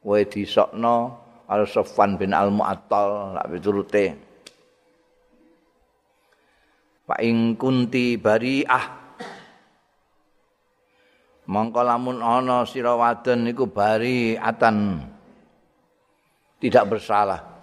[0.03, 1.17] Kowe disokno
[1.49, 4.05] al Sofwan bin Al Mu'attal lak piturute.
[7.05, 9.04] Pak ing kunti bariah
[11.45, 15.05] Mongko lamun ana sira wadon niku bari atan.
[16.57, 17.55] Tidak bersalah.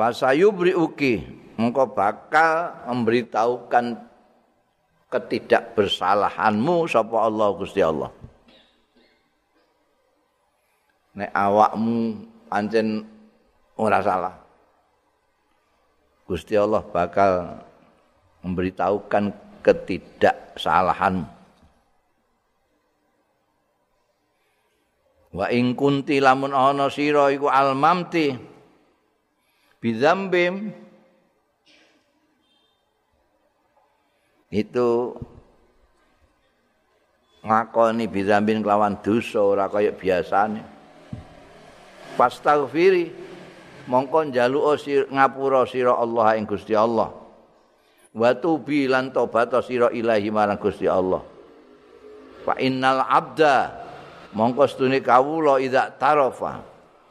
[0.00, 1.20] fasayubri uki.
[1.60, 4.00] Engkau bakal memberitahukan
[5.12, 8.08] ketidakbersalahanmu sapa Allah Gusti Allah.
[11.20, 12.16] Nek awakmu
[12.48, 13.04] pancen
[13.76, 14.40] ora salah
[16.24, 17.60] Gusti Allah bakal
[18.40, 21.40] memberitahukan ketidaksalahanmu
[25.30, 28.34] wa ing kunti lamun ana sira iku almamti
[29.78, 30.74] bidzambim
[34.50, 35.14] itu
[37.46, 40.60] ngakoni bidzambin kelawan dosa ora kaya biasane.
[42.18, 43.14] Fastaghfiri
[43.86, 44.82] mongko njaluk
[45.14, 47.19] ngapura sira Allah ing Gusti Allah
[48.10, 51.22] wa tubi lan tobat sira ilahi marang Gusti Allah.
[52.42, 53.70] Fa innal abda
[54.32, 56.64] mongko stune kawula idza tarafa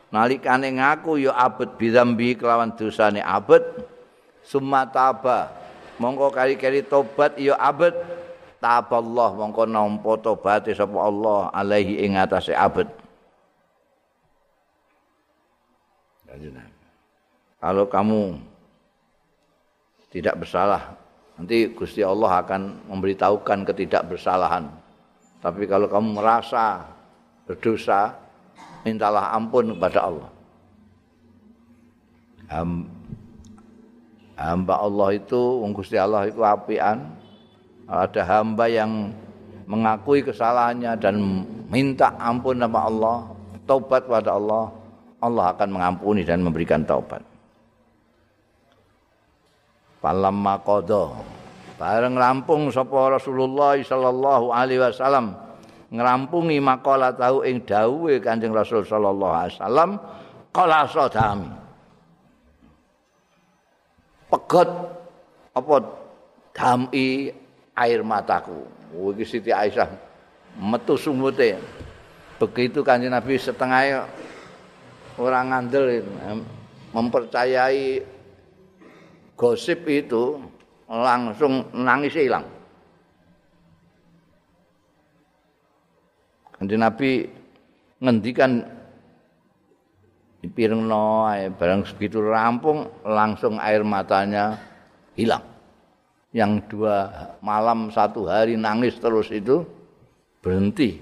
[0.10, 3.64] nalikane ngaku ya abet bidzambi kelawan dosane abet.
[4.44, 5.54] Sumataba
[6.02, 7.94] mongko kari-kari tobat ya abet.
[8.60, 12.92] Taballah mongko nampa tobaté sapa Allah alaihi ing atase abet.
[17.60, 18.49] Kalau kamu
[20.10, 20.98] tidak bersalah
[21.40, 24.70] nanti Gusti Allah akan memberitahukan ketidakbersalahan
[25.40, 26.84] tapi kalau kamu merasa
[27.48, 28.12] berdosa
[28.84, 30.30] mintalah ampun kepada Allah.
[34.40, 35.42] Hamba Allah itu,
[35.76, 37.08] Gusti Allah itu apian.
[37.90, 39.12] Ada hamba yang
[39.66, 41.16] mengakui kesalahannya dan
[41.68, 43.18] minta ampun sama Allah,
[43.66, 44.70] taubat kepada Allah,
[45.20, 47.22] Allah akan mengampuni dan memberikan taubat.
[50.00, 51.12] Falamma qada
[51.80, 55.36] bareng rampung sapa Rasulullah sallallahu alaihi wasallam
[55.96, 59.90] ngrampungi makalah tahu ing dawuhe Kanjeng Rasul sallallahu alaihi wasallam
[60.52, 61.50] qala sadami.
[64.30, 64.70] Pegot
[65.58, 65.76] apa
[66.54, 67.34] dami
[67.74, 68.62] air mataku.
[68.94, 69.90] Oh iki Siti Aisyah
[70.62, 71.58] metu sumute.
[72.38, 74.06] Begitu Kanjeng Nabi setengah
[75.18, 76.06] orang ngandel
[76.94, 78.19] mempercayai
[79.40, 80.44] gosip itu
[80.92, 82.60] langsung nangis hilang
[86.60, 87.12] Nanti Nabi
[88.04, 88.60] ngendikan
[90.44, 94.60] dipirengno barang segitu rampung langsung air matanya
[95.16, 95.44] hilang.
[96.36, 96.96] Yang dua
[97.40, 99.64] malam satu hari nangis terus itu
[100.44, 101.00] berhenti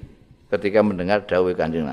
[0.54, 1.90] ketika mendengar dawai kanjeng.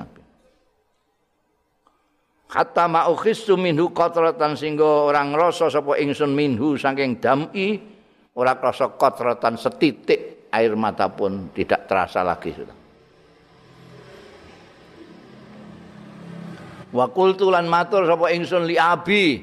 [2.51, 7.81] Hatta ma'ukhistu minhu qatratan singgo orang rasa sapa ingsun minhu saking dami
[8.35, 12.79] ora krasa qatratan setitik air mata pun tidak terasa lagi sudah.
[16.95, 19.43] Wa qultu lan matur sapa ingsun li abi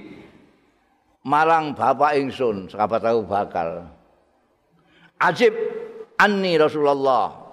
[1.28, 3.92] marang bapak ingsun sahabat tahu bakal
[5.20, 5.52] ajib
[6.16, 7.44] anni Rasulullah.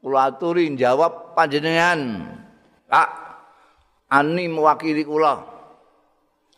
[0.00, 2.24] Kula aturi jawab panjenengan.
[2.88, 3.29] Pak
[4.10, 5.46] Ani mewakili kula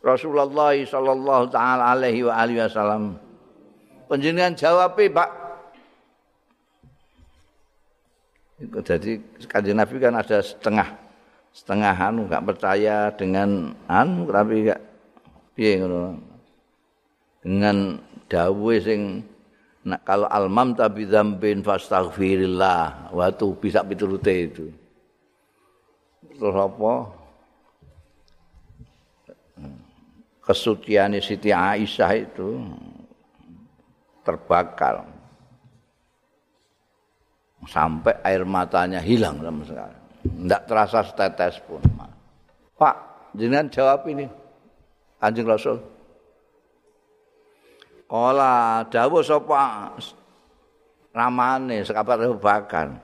[0.03, 3.15] Rasulullah sallallahu taala alaihi wa alihi wasallam
[4.09, 5.29] panjenengan jawab Pak
[8.83, 10.97] jadi kanjeng Nabi kan ada setengah
[11.53, 14.81] setengah anu enggak percaya dengan anu tapi enggak
[15.53, 16.17] piye ngono
[17.45, 19.23] dengan dawuh sing
[19.83, 24.65] Nah, kalau almam tapi zambin fastaghfirillah waktu bisa piturute itu.
[26.39, 27.22] Terus apa?
[30.43, 32.59] Kesucian Siti Aisyah itu
[34.27, 35.07] terbakar
[37.63, 39.97] sampai air matanya hilang sama sekali.
[40.23, 41.79] Tidak terasa setetes pun.
[42.75, 42.95] Pak,
[43.35, 44.27] jangan jawab ini.
[45.23, 45.79] Anjing Rasul.
[48.07, 49.95] Kala dawuh sapa
[51.15, 52.99] ramane sekabat Bakar.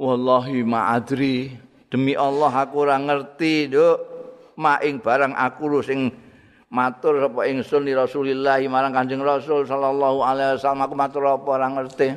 [0.00, 1.60] Wallahi ma'adri
[1.92, 4.09] demi Allah aku ora ngerti, Nduk.
[4.60, 6.12] Maing barang aku lho sing
[6.68, 11.68] matur sapa ingsun li Rasulillah marang Kanjeng Rasul sallallahu alaihi wasallam aku matur apa ora
[11.72, 12.08] ngerti.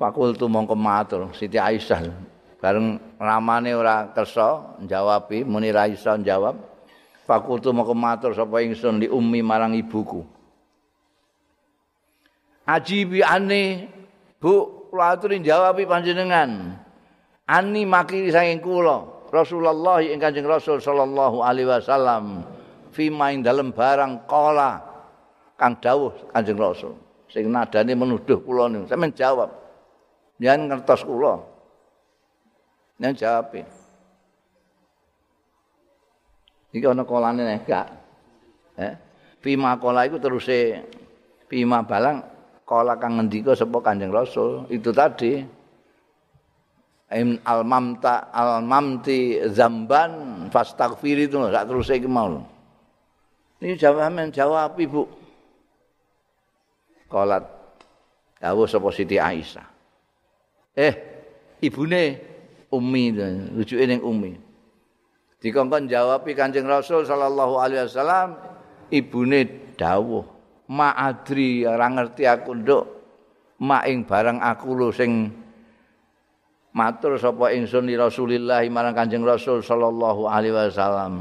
[0.00, 2.08] Fakultu mongko matur Siti Aisyah
[2.56, 6.70] bareng ramane ora kersa njawabi muni ra iso njawab.
[7.30, 10.26] fakultu mau matur sapa ingsun li ummi marang ibuku
[12.66, 13.86] ajibi ane
[14.42, 16.74] bu kula aturi jawabi panjenengan
[17.50, 19.02] ani makiri saking kula.
[19.30, 22.46] Rasulullah ing Kanjeng Rasul sallallahu alaihi wasallam
[22.94, 24.78] fi main dalem barang kala
[25.58, 26.94] kang dawuh Kanjeng Rasul.
[27.30, 28.86] Sing nadane menuduh kula niku.
[28.90, 29.50] Sampeyan jawab.
[30.38, 31.42] Yen ngertos kula.
[33.02, 33.54] Yen jawab
[36.70, 37.86] Iki ana kolane nek gak.
[38.78, 38.94] Eh,
[39.42, 40.78] Fima kola iku teruse
[41.50, 42.22] Fima balang
[42.62, 44.70] kola kang ngendika sapa Kanjeng Rasul.
[44.70, 45.59] Itu tadi
[47.42, 52.40] al-mamta al-mamti zamban fastaghfir itu sak terus iki mau.
[53.60, 55.02] Ini jawab men jawab Ibu.
[57.10, 57.44] Kolat
[58.38, 59.66] dawuh sapa Siti Aisyah.
[60.78, 60.94] Eh,
[61.60, 62.02] ibune
[62.70, 63.10] Umi
[63.58, 64.50] rujuke ning Umi.
[65.40, 68.36] dikongkon jawabi Kanjeng Rasul sallallahu alaihi wasallam
[68.92, 70.24] ibune dawuh
[70.68, 72.84] ma'adri ora ngerti aku nduk
[73.64, 75.32] mak ing barang aku lho sing
[76.70, 81.14] matur sapa ingsun li Rasulillah marang Kanjeng Rasul sallallahu alaihi wasallam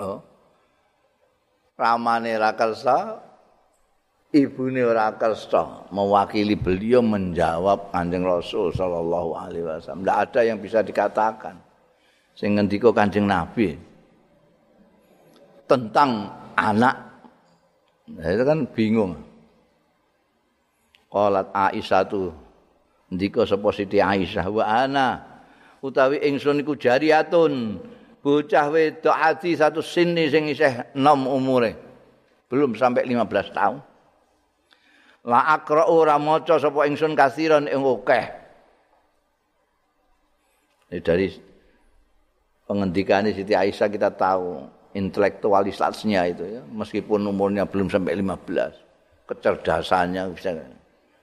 [0.00, 0.32] Oh
[1.82, 3.18] ramane ra kersa
[4.30, 10.06] ibune ora kersa mewakili beliau menjawab Kanjeng Rasul sallallahu alaihi wasallam.
[10.06, 11.58] Tidak ada yang bisa dikatakan
[12.38, 13.74] sing ngendika Kanjeng Nabi
[15.66, 16.94] tentang anak.
[18.12, 19.12] Nah, itu kan bingung.
[21.12, 22.32] Qalat Aisyah tu
[23.12, 24.48] ndika sapa Aisyah?
[24.48, 25.08] Wa ana.
[25.84, 27.76] Utawi ingsun iku jariatun
[28.24, 31.76] bocah wedok ati satu sini sing isih nom umure.
[32.48, 33.78] Belum sampai 15 tahun.
[35.28, 38.26] La akra ora maca sapa ingsun kasiran ing akeh.
[40.92, 41.28] Dari
[42.64, 44.64] pengendikane Siti Aisyah kita tahu
[44.96, 46.62] intelektualitasnya itu ya.
[46.72, 50.52] Meskipun umurnya belum sampai 15 kecerdasannya bisa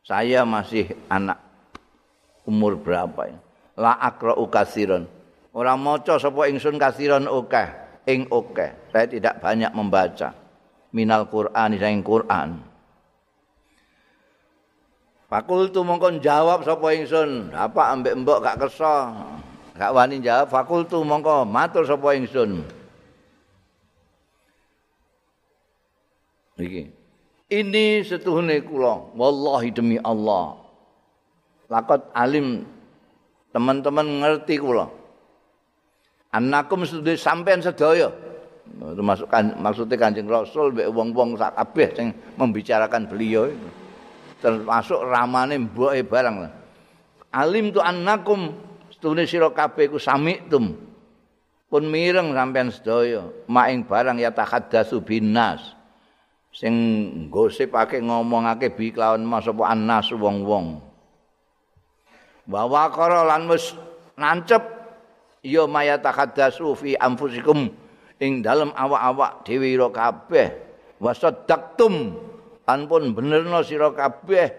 [0.10, 1.38] saya masih anak
[2.49, 3.38] umur berapa ya
[3.78, 5.05] la akra kasiran
[5.53, 8.72] ora maca sapa ingsun kasiran akeh ing akeh.
[8.89, 10.34] Saya tidak banyak membaca.
[10.89, 12.66] Minal Qur'an ing Qur'an.
[15.30, 19.14] Fakultu mongkon jawab sapa ingsun, apa ambek mbok gak kersa.
[19.78, 22.66] Gak wani jawab, fakultu mongko matur sapa ingsun.
[26.57, 26.98] Iki.
[27.49, 30.53] Ini setuhune kula, wallahi demi Allah.
[31.65, 32.61] Lakot alim
[33.49, 34.85] teman-teman ngerti kula.
[36.29, 38.13] Anakum sedhe sampean sedaya.
[38.69, 43.69] Termasuk kan, maksudnya Kanjeng Rasul mbek wong-wong sak kabeh sing membicarakan beliau itu.
[44.39, 46.35] termasuk ramane mboke barang.
[47.33, 48.55] Alim tu annakum
[48.93, 50.77] stune sira kabeh ku samitum.
[51.69, 55.78] Pun mireng sampean sedaya maing barang ya tahaddasu binas.
[56.49, 56.73] Sing
[57.29, 60.81] gosipake ngomongake bi kelawan mas apa annas wong-wong.
[62.49, 63.77] wa waqara lan wis
[64.17, 64.65] nancep
[65.45, 67.69] ya mayatahaddasu fi anfusikum
[68.17, 70.49] ing dalem awak-awak dhewe ira kabeh.
[70.99, 72.17] Wasaddaqtum
[72.67, 74.51] lan pun benerno sira kabeh.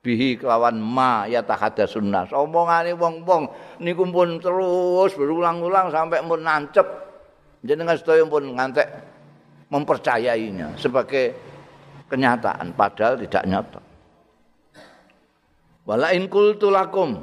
[0.00, 2.30] Bihi kelawan ma yatahaddasun nas.
[2.30, 3.50] Omongane wong-wong
[3.82, 6.86] niku pun terus berulang-ulang sampai mun nancep.
[7.64, 8.86] Jenengan sedaya pun ngantek
[9.74, 11.34] mempercayainya sebagai
[12.06, 13.80] kenyataan padahal tidak nyata.
[15.82, 17.18] Wala in qultu lakum.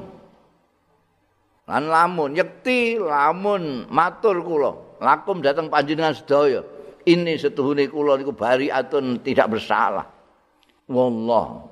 [1.72, 5.00] Lan lamun yekti lamun matur kula.
[5.00, 6.60] Lakum datang panjenengan sedaya.
[7.08, 10.06] Ini setuhune kula niku bariatun tidak bersalah.
[10.92, 11.64] Wallah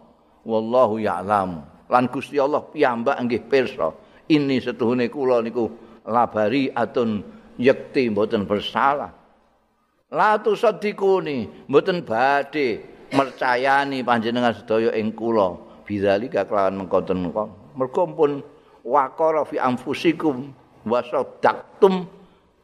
[0.48, 1.62] wallahu ya'lam.
[1.92, 3.92] Lan Gusti Allah piyambak nggih pirsa
[4.30, 5.68] ini setuhune kula niku
[6.06, 7.26] labari atun
[7.58, 9.19] yekti mboten bersalah
[10.10, 12.82] la tusaddiquni mboten badhe
[13.14, 17.30] mercayani panjenengan sedaya ing kula bidzalika kelawan mengkoten
[17.78, 18.42] mergo pun
[18.86, 20.54] waqara fi anfusikum
[20.86, 22.06] wa saddaqtum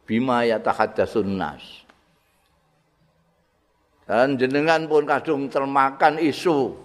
[0.06, 1.64] bima yatahaddatsun nas.
[4.06, 6.78] Dan jenengan pun kadung termakan isu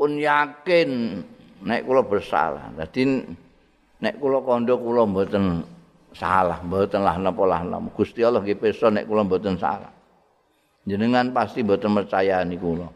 [0.00, 1.20] pun yakin
[1.60, 2.72] nek kula bersalah.
[2.72, 3.04] Dadi
[4.00, 5.60] nek kula kandha kula mboten
[6.16, 7.60] salah, mboten lah napa lah
[7.92, 9.92] Gusti Allah nggih pirsa nek kula mboten salah.
[10.88, 12.88] Jenengan pasti mboten percayani kula.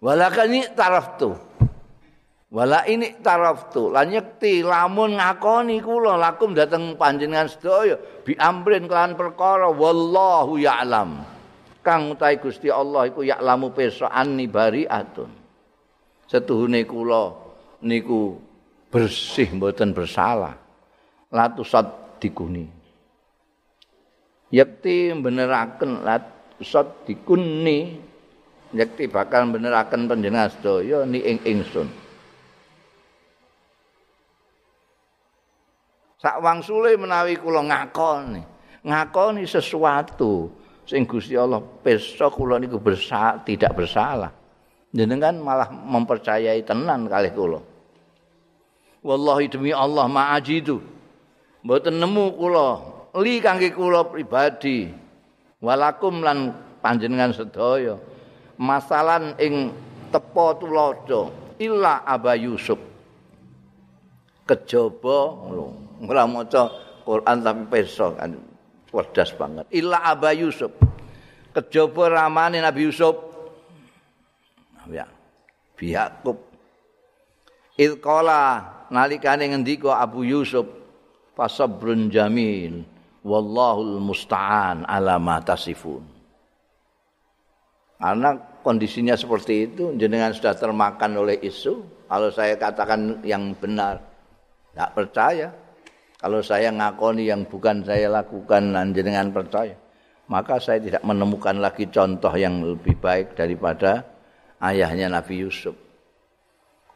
[0.00, 1.36] Walakani taraf tuh.
[2.46, 9.18] Wala ini taraftu lan nyekti lamun ngakoni kula lakum dateng panjenengan sedaya bi amrin kelan
[9.18, 11.26] perkara wallahu ya'lam.
[11.82, 15.30] Kang utahe Gusti Allah iku ya'lamu pirsa anni bari'atun.
[16.30, 17.34] Setuhune kula
[17.82, 18.38] niku
[18.94, 20.65] bersih mboten bersalah.
[21.32, 22.66] Latusat dikuni.
[24.54, 27.98] Yakti beneraken latusat dikuni.
[28.74, 32.06] Yakti bakal beneraken panjenengan sedaya ni ing ingsun.
[36.26, 38.42] sak wangsule menawi kula ngakoni
[38.82, 40.50] ngakoni sesuatu
[40.82, 44.34] sing Gusti Allah pirsa kula niku bersalah tidak bersalah
[44.90, 47.60] jenengan malah mempercayai tenan kalih kula
[49.06, 50.95] wallahi demi Allah ma'ajidu
[51.66, 52.68] mboten nemu kula
[53.18, 54.86] li kangge kula pribadi
[55.58, 57.98] walakum lan panjenengan sedaya
[58.54, 59.74] masalan ing
[60.14, 62.78] tepo tulodo illa aba yusuf
[64.46, 65.66] kejaba ngono
[66.06, 66.70] ora maca
[67.02, 68.34] Quran tapi peso kan
[68.90, 69.66] cerdas banget.
[69.76, 70.72] Illa Aba Yusuf.
[71.52, 73.16] Kejaba ramane Nabi Yusuf.
[74.88, 75.06] Ya.
[75.76, 76.40] Biyakub.
[77.76, 80.64] Il qala nalikane ngendika Abu Yusuf
[81.36, 82.80] fasabrun jamil
[83.20, 86.00] wallahul musta'an ala ma tasifun.
[87.96, 91.80] Karena kondisinya seperti itu, jenengan sudah termakan oleh isu.
[92.06, 94.00] Kalau saya katakan yang benar,
[94.72, 95.48] tidak percaya.
[96.16, 99.76] Kalau saya ngakoni yang bukan saya lakukan dan jenengan percaya,
[100.28, 104.04] maka saya tidak menemukan lagi contoh yang lebih baik daripada
[104.60, 105.76] ayahnya Nabi Yusuf.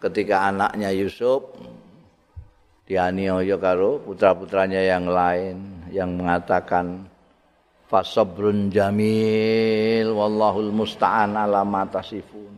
[0.00, 1.52] Ketika anaknya Yusuf
[2.90, 7.06] dianiaya karo putra-putranya yang lain yang mengatakan
[7.86, 12.50] fasabrun jamil wallahul musta'an ala matasifun.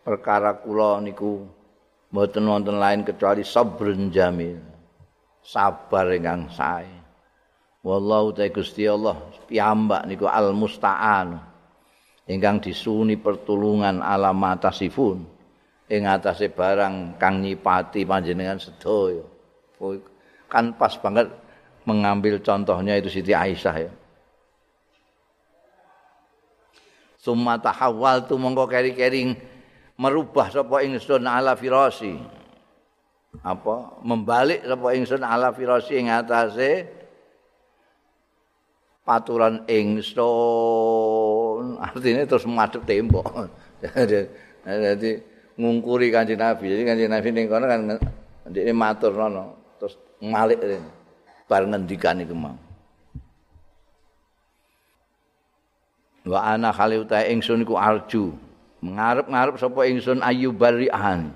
[0.00, 1.44] Perkara kula niku
[2.08, 4.56] mboten wonten lain kecuali sabrun jamil.
[5.44, 6.88] Sabar ingkang sae.
[7.84, 11.36] Wallahu ta Gusti Allah piyambak niku al musta'an.
[12.24, 15.37] Ingkang disuni pertulungan alamata sifun
[15.88, 19.24] ing atase barang kang nyipati panjenengan sedaya.
[20.48, 21.32] Kan pas banget
[21.88, 23.92] mengambil contohnya itu Siti Aisyah ya.
[27.18, 29.34] Summa tahawwal tu mongko keri-kering
[29.98, 32.14] merubah sapa ingsun ala firasi
[33.42, 36.86] apa membalik sapa ingsun ala firasi ing atase
[39.02, 40.22] paturan ingsun
[41.82, 43.50] artinya terus madhep tembok
[44.62, 45.10] jadi
[45.58, 46.70] ngungkuri kanjeng Nabi.
[46.70, 47.80] Jadi kanjeng Nabi ning kono kan
[48.48, 50.62] ndekne matur nono terus malik
[51.50, 52.56] bar ngendikan iku mau.
[56.28, 58.30] Wa ana khali ingsun iku arju
[58.78, 61.34] ngarep-ngarep sapa ingsun ayu bari'an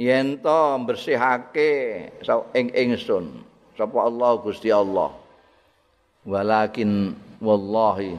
[0.00, 2.08] yen to bersihake
[2.56, 3.44] ing ingsun
[3.76, 5.12] sapa Allah Gusti Allah.
[6.22, 8.14] Walakin wallahi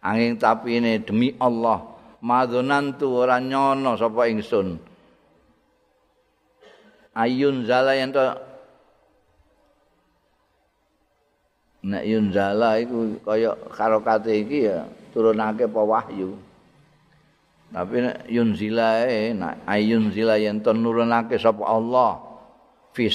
[0.00, 4.78] angin tapi ini demi Allah madonantu ora nyono sapa ingsun
[7.14, 8.22] ayun zala yen to
[11.88, 16.48] nek yun zala iku kaya karo kate iki ya turunake apa wahyu
[17.68, 18.00] Tapi
[18.32, 22.16] yunzila e nak ayunzila yen to nurunake sapa Allah
[22.96, 23.12] fi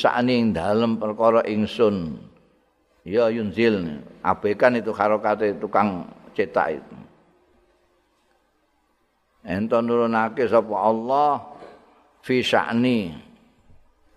[0.54, 2.22] dalem perkara ingsun.
[3.04, 4.00] Ya yunzil.
[4.22, 6.06] Abekan itu harokate tukang
[6.38, 6.96] cetak itu.
[9.44, 11.44] Ento nurunake sapa Allah
[12.24, 13.12] fi sa'ni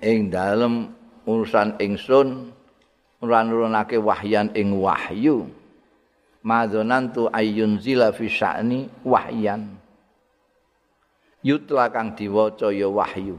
[0.03, 0.91] ing dalem
[1.27, 2.55] urusan ingsun
[3.23, 5.51] nurunake wahyan ing wahyu.
[6.47, 9.77] Madzonantu ayunzila fi sa'ni wahyan.
[11.47, 13.39] yutla kang diwaca ya wahyu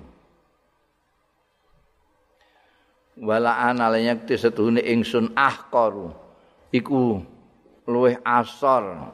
[3.19, 6.15] wala ana lenyekti setuhune ingsun ahqaru
[6.71, 7.19] iku
[7.83, 9.11] luweh asor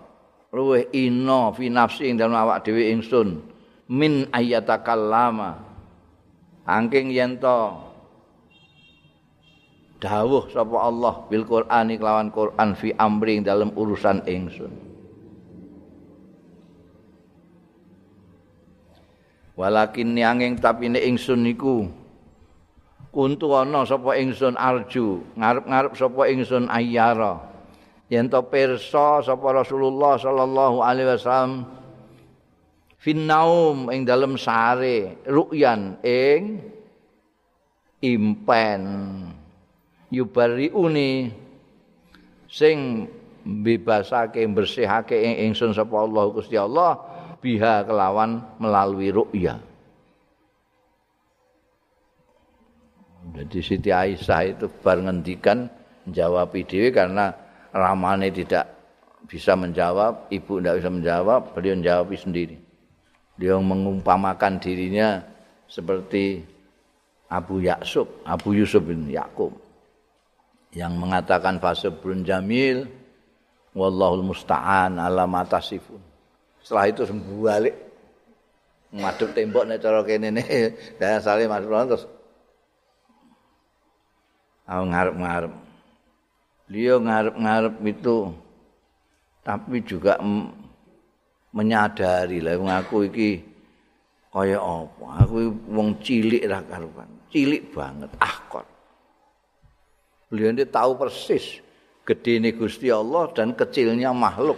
[0.54, 3.42] luweh ino fi nafsi ing dalem awak dhewe ingsun.
[3.90, 5.60] Min ayatakallama
[6.64, 7.74] angking yen to
[10.00, 14.72] dawuh sapa Allah bil Qur'ani kelawan Qur'an fi amri ing dalem urusan ingsun.
[19.54, 21.86] Walakin nianging tapi nek ingsun niku
[23.14, 27.53] kuntu ana sapa ingsun arju ngarep-ngarep sapa ingsun ayyara
[28.14, 31.66] yen to pirsa sapa Rasulullah sallallahu alaihi wasallam
[33.02, 36.62] finnaum ing dalem sare ru'yan ing
[38.06, 38.82] impen
[40.14, 41.34] yubariuni
[42.46, 43.10] sing
[43.42, 47.02] bebasake bersihake ing ingsun sapa Allah Gusti Allah
[47.42, 49.58] biha kelawan melalui ru'ya.
[53.34, 55.66] Jadi Siti Aisyah itu bar ngendikan
[56.06, 57.43] menjawab dhewe karena
[57.74, 58.70] ramane tidak
[59.26, 62.58] bisa menjawab, ibu tidak bisa menjawab, beliau menjawab sendiri.
[63.36, 65.26] Dia mengumpamakan dirinya
[65.66, 66.46] seperti
[67.34, 69.58] Abu Yusuf, Abu Yusuf bin Yakub
[70.74, 71.90] yang mengatakan fase
[72.26, 72.86] jamil
[73.74, 76.02] wallahul musta'an ala matasifun.
[76.62, 77.76] Setelah itu sembuh balik.
[78.94, 80.44] Madep tembok nek cara kene ne.
[81.02, 82.06] Dan sale madep terus
[84.70, 85.54] aku ngarep-ngarep.
[86.68, 88.32] Beliau ngarep-ngarep itu
[89.44, 90.16] tapi juga
[91.52, 93.44] menyadari lah wong aku iki
[94.34, 95.28] kaya apa?
[95.28, 97.06] Aku wong cilik ra karuan.
[97.30, 98.10] Cilik banget,
[98.50, 98.66] kok.
[100.34, 101.62] Beliau ini tahu persis
[102.02, 104.58] gede Gusti Allah dan kecilnya makhluk.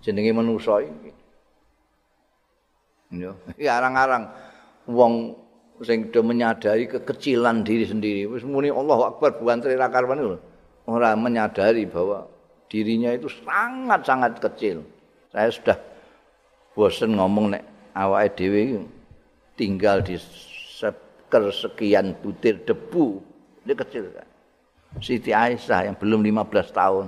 [0.00, 1.12] jenenge manusa iki.
[3.60, 4.32] Ya, arang-arang
[4.88, 5.36] wong
[5.84, 8.22] sing menyadari kekecilan diri sendiri.
[8.24, 10.40] Wis muni Allahu Akbar buantri ra karwane
[10.90, 12.26] ora menyadari bahwa
[12.66, 14.82] dirinya itu sangat-sangat kecil.
[15.30, 15.78] Saya sudah
[16.74, 17.62] bosen ngomong nek
[17.94, 18.82] awake dhewe
[19.54, 20.18] tinggal di
[21.30, 23.22] sekian butir debu.
[23.62, 24.28] Ini kecil kan.
[24.98, 27.06] Siti Aisyah yang belum 15 tahun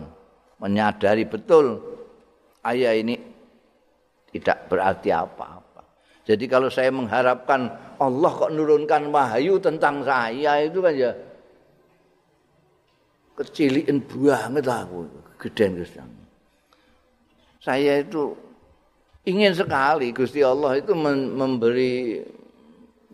[0.62, 1.82] menyadari betul
[2.62, 3.18] ayah ini
[4.30, 5.82] tidak berarti apa-apa.
[6.22, 7.66] Jadi kalau saya mengharapkan
[7.98, 11.10] Allah kok nurunkan wahyu tentang saya itu kan ya
[13.38, 15.08] kecilin banget aku,
[15.40, 16.00] gedean Gusti
[17.62, 18.36] Saya itu
[19.24, 22.20] ingin sekali Gusti Allah itu memberi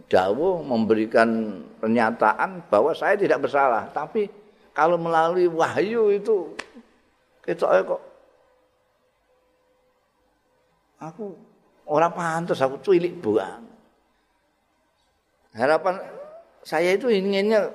[0.09, 3.93] dawuh, memberikan pernyataan bahwa saya tidak bersalah.
[3.93, 4.27] Tapi
[4.73, 6.57] kalau melalui wahyu itu
[7.45, 8.03] kita kok
[11.01, 11.33] aku
[11.89, 13.65] orang pantas aku cuilik buang.
[15.57, 15.99] Harapan
[16.63, 17.73] saya itu inginnya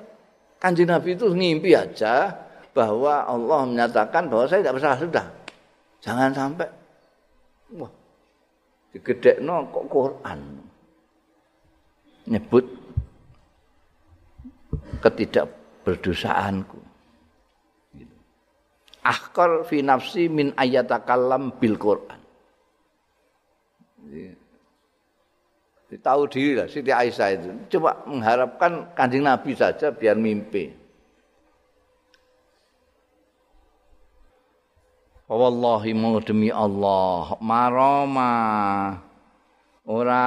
[0.64, 2.32] kanjeng Nabi itu ngimpi aja
[2.72, 5.26] bahwa Allah menyatakan bahwa saya tidak bersalah sudah.
[5.99, 6.68] Jangan sampai
[7.76, 7.91] wah
[8.95, 10.39] digedekno kok Quran
[12.32, 12.66] nyebut
[15.03, 16.80] ketidakberdosaanku.
[19.03, 22.20] Akhkar fi nafsi min ayatakallam bil Quran.
[26.00, 27.50] Tahu diri lah Siti Aisyah itu.
[27.78, 30.84] Coba mengharapkan kanjeng Nabi saja biar mimpi.
[35.34, 38.34] Wallahi mau demi Allah maroma
[39.89, 40.26] ora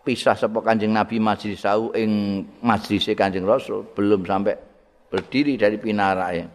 [0.00, 4.56] pisah sapa Kanjeng Nabi majlis sau ing majlis Kanjeng Rasul belum sampai
[5.12, 6.48] berdiri dari pinara ya.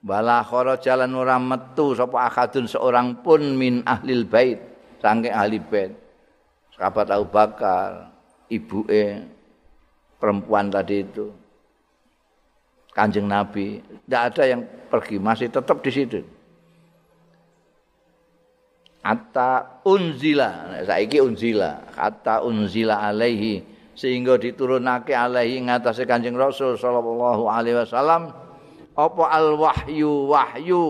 [0.00, 0.46] Bala
[0.78, 4.69] jalan ora metu sapa akadun seorang pun min ahlil bait,
[5.00, 5.92] saking ahli bait.
[6.76, 8.08] Sahabat Abu Bakar,
[8.48, 9.24] ibuke
[10.16, 11.28] perempuan tadi itu.
[12.90, 16.20] Kanjeng Nabi, tidak ada yang pergi, masih tetap di situ.
[19.00, 23.64] Atta unzila, saiki unzila, kata unzila alaihi
[24.00, 28.32] sehingga diturunake alaihi ngatasé Kanjeng Rasul sallallahu alaihi wasallam
[28.96, 30.84] apa al wahyu wahyu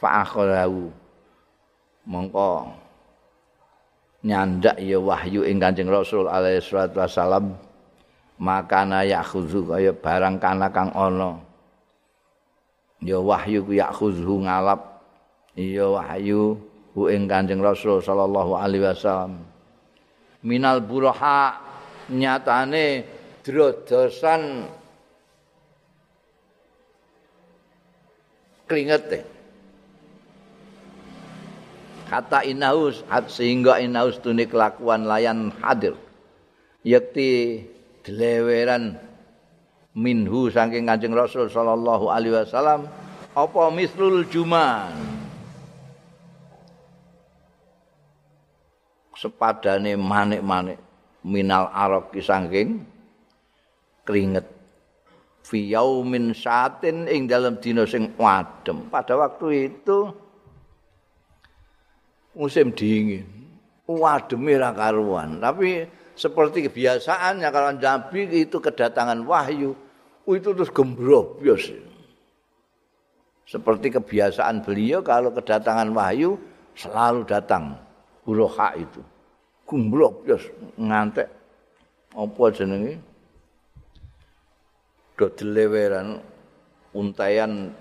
[0.00, 0.88] fa akhrahu
[2.08, 2.72] mongko
[4.24, 7.56] nyandak ya wahyu ing Kanjeng Rasul alaihi salatu wasalam
[8.40, 11.40] makana yakhuzu kaya barang kana kang ana.
[13.00, 15.00] Ya wahyu ku yakhuzu ngalap
[15.56, 16.60] ya wahyu
[16.92, 19.40] ku ing Kanjeng Rasul sallallahu alaihi wasallam.
[20.44, 21.60] Minal buraha
[22.12, 23.04] nyatane
[23.44, 24.68] drodosan
[28.68, 29.29] kringete
[32.10, 35.94] kata inaus sehingga inaus tuni kelakuan layan hadir.
[36.82, 37.62] Yakti
[38.02, 38.98] deleweran
[39.94, 42.90] minhu saking Kanjeng Rasul sallallahu alaihi wasallam
[43.30, 44.90] apa mislul juman?
[49.14, 50.80] Sepadane manik-manik
[51.22, 52.82] minal arok saking
[54.02, 54.48] keringet.
[55.46, 60.29] Fi yaumin satin ing dalam dina sing wadem pada waktu itu
[62.34, 63.26] musim dingin.
[63.90, 65.42] Wademe ra karuan.
[65.42, 65.82] Tapi
[66.14, 69.74] seperti kebiasaannya kalau Nabi itu kedatangan wahyu,
[70.30, 71.74] itu terus gembrobyos.
[73.50, 76.38] Seperti kebiasaan beliau kalau kedatangan wahyu
[76.78, 77.74] selalu datang
[78.22, 79.02] buroha itu.
[79.66, 80.46] Gembrobyos
[80.78, 81.26] ngantek
[82.14, 82.94] apa jenenge?
[85.18, 86.22] Do deleweran
[86.94, 87.74] untayan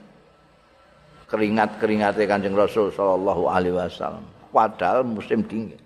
[1.30, 4.39] keringat-keringatnya Kanjeng Rasul sallallahu alaihi wasallam.
[4.50, 5.80] Padahal musim dingin.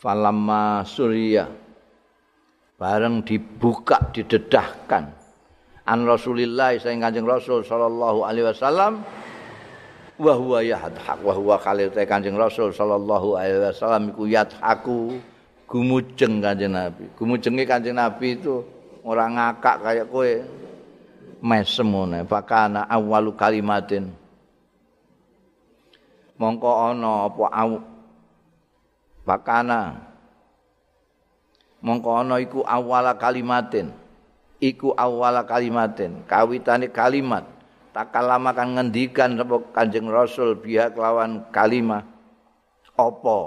[0.00, 1.44] Falamma Surya
[2.80, 5.12] bareng dibuka didedahkan
[5.84, 9.04] an Rasulillah saing Kanjeng Rasul sallallahu alaihi wasallam
[10.16, 15.20] wa huwa yahdhak wa huwa khalil Kanjeng Rasul sallallahu alaihi wasallam iku yadhaku
[15.68, 17.04] gumujeng Kanjeng Nabi.
[17.20, 18.64] Gumujenge Kanjeng Nabi itu
[19.04, 20.30] orang ngakak kayak kowe
[21.44, 22.24] mesem ngene.
[22.24, 24.12] Fakana awwalu kalimatin
[26.40, 27.72] mongko ana apa au?
[29.28, 30.00] Bakana
[31.84, 33.92] mongko ana iku awala kalimatin.
[34.60, 36.24] Iku awala kalimatin.
[36.24, 37.44] Kawitane kalimat.
[37.90, 42.06] Takalama kan ngendikan sapa Kanjeng Rasul biha kelawan kalimah.
[42.96, 43.38] Apa?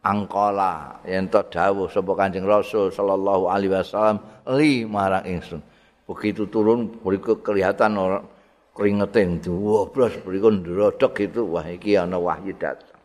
[0.00, 1.02] Angkola.
[1.04, 4.18] Yen to dawuh sapa Kanjeng Rasul sallallahu alaihi wasallam
[4.54, 5.60] li marang ingsun.
[6.04, 8.33] Begitu turun berikut kelihatan orang
[8.74, 12.98] keringetin duwa blas mriku ndrodok itu wah iki ana wahyu datang.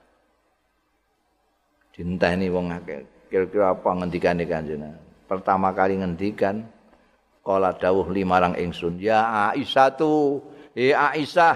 [1.93, 2.73] Dinteni wong
[3.29, 4.97] kira-kira apa ngendikane kanjeng
[5.29, 6.65] pertama kali ngendikan
[7.45, 10.41] kala dawuh limarang ingsun ya Aisyah tu
[10.73, 11.53] he Aisyah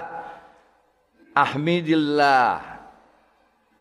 [1.34, 2.62] ahmidillah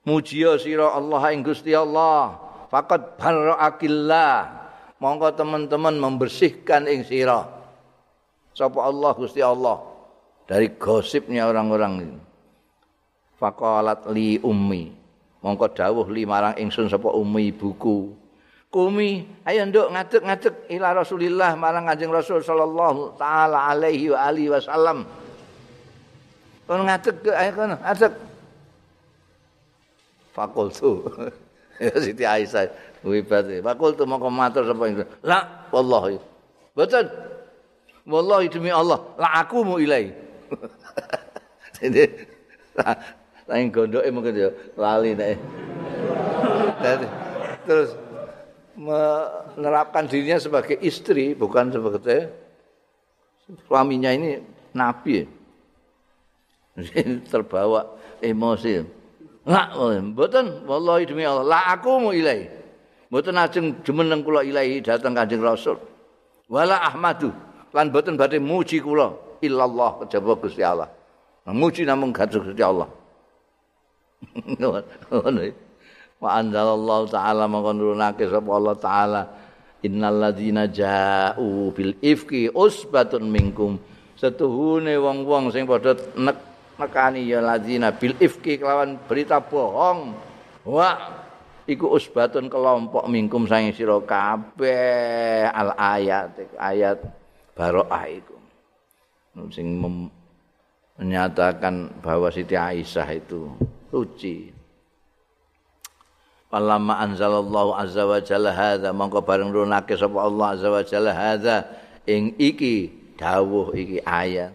[0.01, 0.57] mujiya
[0.89, 2.41] Allah ing Gusti Allah
[2.73, 4.65] faqad barra'akillah
[4.97, 7.45] monggo teman-teman membersihkan ing sira.
[8.55, 9.92] Sapa Allah Gusti Allah
[10.47, 12.19] dari gosipnya orang-orang ini.
[13.39, 14.91] Faqalat li ummi.
[15.43, 18.15] Mongko dawuh li marang ingsun sapa ummi ibuku.
[18.73, 25.05] Kumi, ayo nduk ngadeg-ngadeg ila Rasulillah marang Kanjeng Rasul sallallahu taala alaihi wa alihi wasallam.
[26.65, 28.13] Kon ngadeg ayo kono, ngadeg.
[30.33, 31.05] Fakultu.
[32.01, 32.65] Siti Aisyah
[33.05, 33.61] wibate.
[33.61, 35.05] Fakultu mongko matur sapa ingsun.
[35.21, 36.17] La wallahi.
[36.73, 37.05] Boten.
[38.09, 40.11] Wallahi demi Allah, la aku mu ilai.
[41.77, 42.03] Jadi
[43.49, 45.35] lain gondok mungkin ya lali nek.
[47.63, 47.95] Terus
[48.73, 52.31] menerapkan dirinya sebagai istri bukan sebagai
[53.67, 54.41] suaminya ini
[54.73, 55.27] nabi.
[57.29, 57.85] terbawa
[58.17, 58.81] emosi.
[59.45, 62.49] Lah, mboten wallahi demi Allah, la aku mu ilai.
[63.13, 65.77] Mboten ajeng jumeneng kula ilahi datang Kanjeng Rasul.
[66.49, 67.29] Wala Ahmadu
[67.69, 69.13] lan mboten badhe muji kula.
[69.43, 70.87] Illallah kejaba Gusti Allah.
[71.43, 72.87] Muji namung gatu Gusti Allah.
[76.23, 79.21] Wa anzalallahu ta'ala maka nurunake sapa Allah taala.
[79.83, 83.75] Innal ladzina ja'u bil ifki usbatun minkum.
[84.15, 86.39] Setuhune wong-wong sing padha nek
[86.79, 90.15] nekani ya ladzina bil ifki kelawan berita bohong.
[90.63, 91.19] Wa
[91.67, 97.03] iku usbatun kelompok minkum saing sira kabeh al ayat ayat
[97.51, 98.32] baroah iku
[99.49, 99.81] sing
[100.97, 103.49] menyatakan bahwa Siti Aisyah itu
[103.89, 104.53] suci.
[106.53, 111.65] Falamma anzalallahu azza wa jalla hadza mongko bareng runake sapa Allah azza wa jalla hadza
[112.05, 114.53] ing iki dawuh iki ayat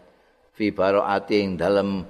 [0.55, 2.07] fi baroati ing dalam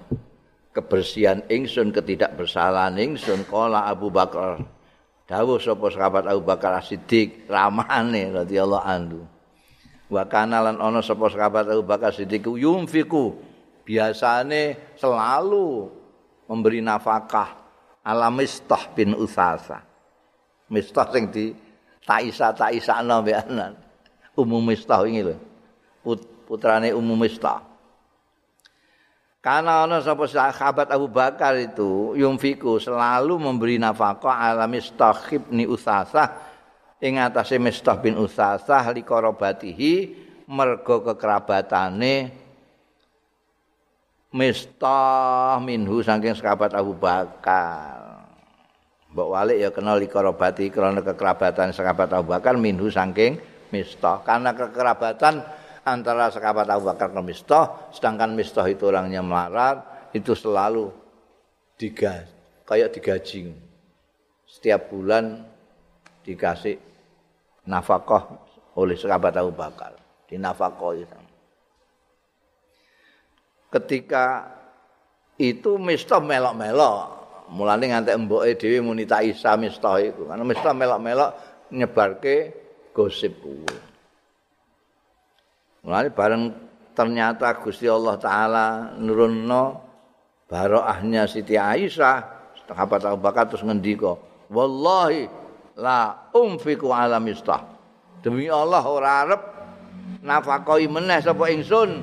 [0.77, 4.61] kebersihan ingsun ketidakbersalahan ingsun kala Abu Bakar
[5.25, 9.25] dawuh sapa sahabat Abu Bakar Siddiq ramane radhiyallahu anhu
[10.09, 13.37] wa kana lan ana sapa sahabat Abu Bakar Siddiq yumfiku
[13.85, 15.93] biasane selalu
[16.49, 17.61] memberi nafkah
[18.01, 19.85] ala Mistah bin Usasa.
[20.73, 21.53] Mistah sing di
[22.05, 23.77] Taisa Taisa beanan.
[24.33, 25.37] Umum Mistah ini lho.
[26.49, 27.61] Putrane Umum Mistah.
[29.45, 35.17] Karena ana sapa sahabat Abu Bakar itu yumfiku selalu memberi nafkah ala Mistah
[35.49, 36.48] bin Usasa
[36.99, 39.93] ing atase Mistah bin Usasa li korobatihi
[40.51, 42.47] mergo kekerabatane
[44.29, 48.29] Mistah minhu saking sahabat Abu Bakar.
[49.09, 53.41] Mbok Walik ya kenal likarobati karena kekerabatan sahabat Abu Bakar minhu saking
[53.73, 54.21] Mistah.
[54.21, 55.41] Karena kekerabatan
[55.81, 59.81] antara sahabat Abu Bakar dan Mistah, sedangkan Mistah itu orangnya melarat,
[60.13, 60.93] itu selalu
[61.81, 62.29] digaji,
[62.69, 63.57] kayak digaji.
[64.45, 65.49] Setiap bulan
[66.29, 66.88] dikasih
[67.69, 68.25] nafkah
[68.81, 69.93] oleh sahabat Abu Bakar.
[70.29, 71.17] Itu.
[73.73, 74.45] ketika
[75.41, 76.97] itu mistah melok-melok
[77.49, 81.31] mulane ngantek mboke dhewe muni tak isa mistah iku karena mistah melok-melok
[81.73, 82.37] nyebarke
[82.93, 83.77] gosip kuwi
[85.85, 86.43] mulane bareng
[86.93, 88.67] ternyata Gusti Allah taala
[89.01, 89.65] nurunno
[90.45, 92.17] baroahnya Siti Aisyah
[92.69, 94.13] sahabat Abu Bakar terus ngendika
[94.53, 95.25] wallahi
[95.79, 97.63] la umfiku ala mistah.
[98.19, 99.43] Demi Allah ora arep
[100.27, 102.03] nafakoi meneh sapa ingsun.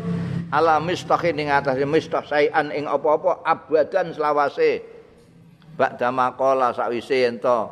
[0.56, 4.80] Ala mistahin ing atas mistah sayan ing apa-apa abadan selawase.
[5.76, 7.68] Ba'da maqala sakwise ento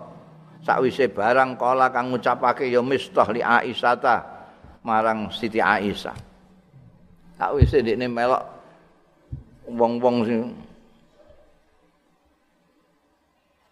[0.60, 4.20] sakwise barang kala kang ngucapake ya mistah li Aisyah
[4.84, 6.18] marang Siti Aisyah.
[7.40, 8.44] Sakwise ndekne melok
[9.72, 10.40] wong-wong sing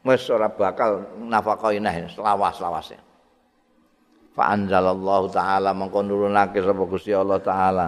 [0.02, 3.12] wis ora bakal nafakoi neh selawas-lawase
[4.32, 7.88] fa anzalallahu taala mengko nurunake sapa Gusti Allah taala.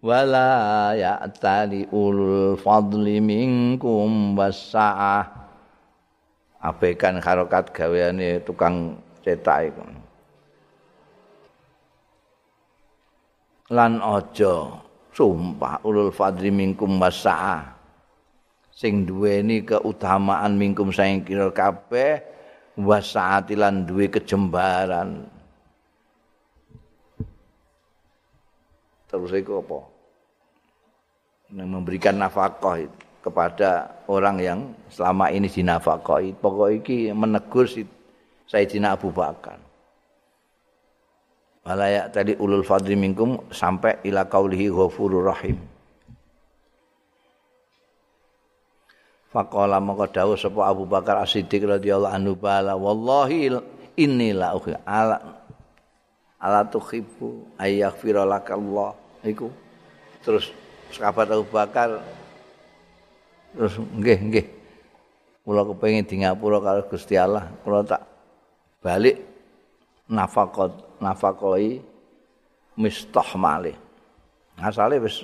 [0.00, 5.28] Wala ya'tali ulul fadli minkum wasa'ah
[6.64, 9.84] abaikan harokat gaweane tukang cetak iku.
[13.76, 14.72] Lan aja
[15.12, 17.79] sumpah ulul fadli minkum wasa'ah
[18.80, 22.24] sing duweni keutamaan minkum saing kira kabeh
[22.80, 25.28] wasaati lan duwe kejembaran
[29.12, 29.78] terus itu apa?
[31.50, 32.78] Memberikan nafkah
[33.20, 36.38] kepada orang yang selama ini dinafkahi.
[36.38, 37.82] Pokok iki menegur si
[38.46, 39.58] Sayyidina Abu Bakar.
[41.66, 45.60] Walayak tadi ulul fadli minkum sampai ila qaulihi ghafurur rahim.
[49.30, 53.46] Faqala maka dawuh sapa Abu Bakar As-Siddiq radhiyallahu anhu bala wallahi
[53.94, 55.22] inilah ala
[56.42, 58.90] ala tuhibbu ayyaghfira Allah
[59.22, 59.46] iku.
[60.26, 60.50] Terus
[60.90, 62.02] sahabat Abu Bakar
[63.54, 64.46] terus nggih nggih.
[65.46, 67.54] Kula kepengin di ngapura karo Gusti Allah.
[67.62, 68.02] Kula tak
[68.82, 69.14] balik
[70.10, 71.78] nafakot nafakoi
[72.82, 73.78] mistah malih.
[74.58, 75.22] Asale wis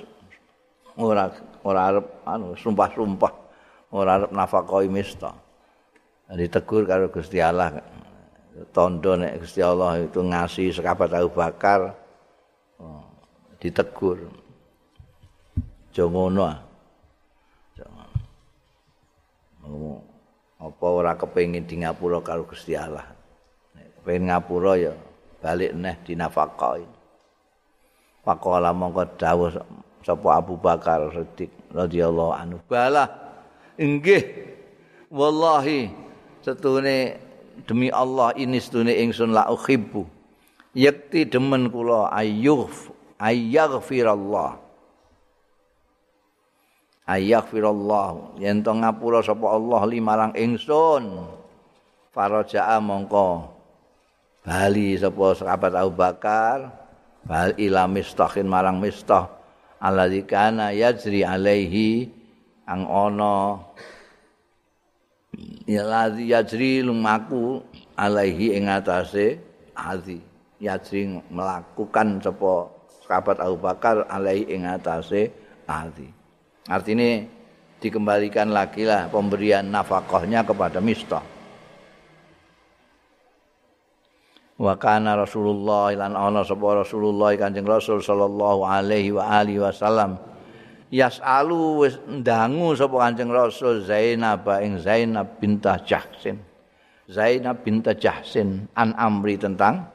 [0.95, 1.27] ora
[1.67, 3.46] ora arep anu sumpah-sumpah
[3.91, 5.47] ora arep nafakoi mistah
[6.35, 7.79] ditegur karo Gusti Allah.
[8.73, 11.93] Tondo nek Gusti Allah itu ngasih sekabat Abu Bakar
[12.81, 13.05] oh,
[13.61, 14.27] ditegur.
[15.93, 16.59] Jongono ah.
[20.57, 23.05] Apa ora kepengin di ngapura karo Gusti Allah.
[24.01, 24.91] Kepengin ngapura ya
[25.39, 26.83] balik neh dinafakoi.
[28.25, 29.53] Pakola mongko dawuh
[30.01, 32.57] sapa Abu Bakar Siddiq radhiyallahu anhu.
[32.67, 33.26] Bala
[33.77, 34.25] inggih.
[35.07, 35.87] Wallahi
[36.43, 37.21] setune
[37.63, 40.03] demi Allah ini sedune ingsun la uhibbu.
[40.77, 42.69] Yakti demen kula ayyuh
[43.17, 44.59] ayyaghfirallah.
[47.07, 48.37] Ayyaghfirallah.
[48.43, 51.23] Yen to ngapura sapa Allah limarang ingsun.
[52.11, 53.55] Faraja'a mongko
[54.43, 56.67] bali sapa sahabat Abu Bakar.
[57.23, 59.31] Bal ila mistahin marang mistah.
[59.79, 62.09] Alladzi kana yajri alaihi
[62.67, 63.63] ang ana
[65.63, 67.63] ya ladzi yajri lumaku
[67.95, 69.39] alaihi ing atase.
[69.77, 70.17] Adi
[70.57, 72.65] yajri melakukan sapa
[73.05, 75.29] sahabat Abu Bakar alaihi ing atase
[75.69, 76.09] adi
[76.65, 77.21] artinya
[77.77, 81.21] dikembalikan lagi lah pemberian nafkahnya kepada Mistah.
[84.57, 90.17] Wa kana Rasulullah lan ana sapa Rasulullah Kanjeng Rasul sallallahu alaihi wa alihi wasallam
[90.89, 96.39] yasalu wis ndangu sapa Kanjeng Rasul Zainab ing Zainab bintah Jahsin.
[97.07, 99.87] Zainab bintah Jahsin an amri tentang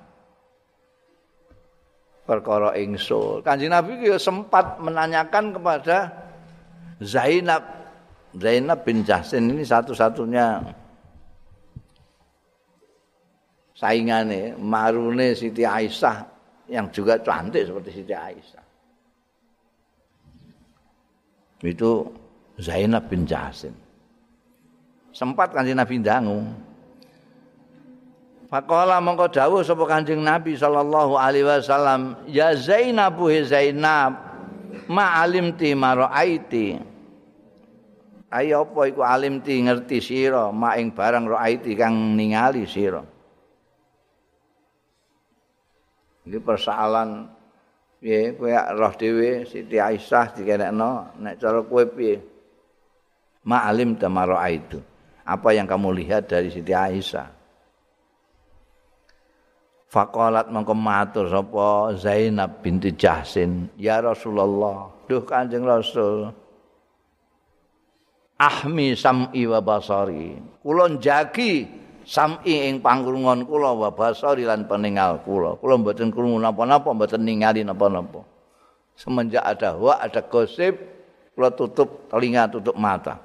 [2.24, 3.45] perkara ingsul.
[3.45, 6.09] Kanjeng Nabi sempat menanyakan kepada
[7.03, 7.84] Zainab.
[8.32, 10.64] Zainab bin Jahsin ini satu-satunya
[13.76, 16.24] saingane marune Siti Aisyah
[16.72, 18.62] yang juga cantik seperti Siti Aisyah.
[21.63, 22.11] Itu
[22.59, 23.73] Zainab bin Jahsin.
[25.15, 26.43] Sempat kanjeng Nabi dangu.
[28.53, 34.13] Faqala mongko dawuh sapa Kanjeng Nabi sallallahu alaihi wasallam, "Ya Zainab he Zainab,
[34.93, 36.77] ma alimti ma raaiti."
[38.29, 43.01] Ayo apa iku alimti ngerti sira ma ing barang raaiti kang ningali sira.
[46.29, 47.32] Ini persoalan
[48.03, 52.19] piye kowe roh dhewe Siti Aisyah dikenekno nek cara kowe piye?
[53.47, 54.83] Ma alim tamaro itu.
[55.23, 57.31] Apa yang kamu lihat dari Siti Aisyah?
[59.87, 66.33] Faqalat mangko matur sapa Zainab binti Jahsin, "Ya Rasulullah, duh Kanjeng Rasul.
[68.41, 70.35] Ahmi sam'i wa basari.
[70.65, 71.82] Kula jagi
[72.13, 75.57] sam'i ing pangrungon kula wa basari lan peningal kula.
[75.57, 78.21] Kula mboten krungu napa-napa, mboten ningali napa-napa.
[78.93, 80.77] Semenjak ada wa ada gosip,
[81.33, 83.17] kula tutup telinga, tutup mata.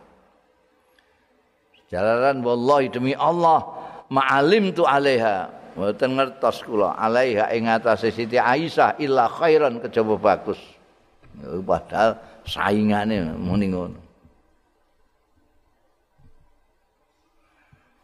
[1.91, 3.63] Jalaran wallahi demi Allah,
[4.07, 10.57] ma'alim tu alaiha Mboten ngertos kula alaiha ing atase Siti Aisyah illa khairan kejaba bagus.
[11.37, 12.17] Padahal
[12.49, 14.06] saingane muni ngono.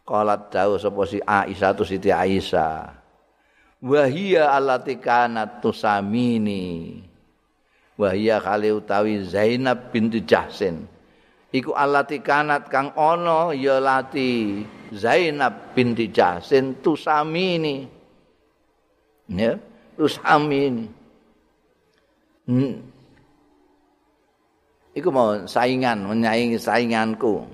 [0.03, 2.91] Qalat dawu sapa si Aisyah tu Siti Aisyah.
[3.83, 6.99] Wa hiya allati kanat tusamini.
[7.95, 10.87] Wa hiya kali utawi Zainab binti Jahsin.
[11.53, 17.85] Iku allati kanat kang ana ya lati Zainab binti Jasin tusamini.
[19.29, 19.61] Ya,
[19.93, 20.89] tusamini.
[22.49, 22.75] Hmm.
[24.93, 27.45] Iku mau saingan, menyaingi sainganku.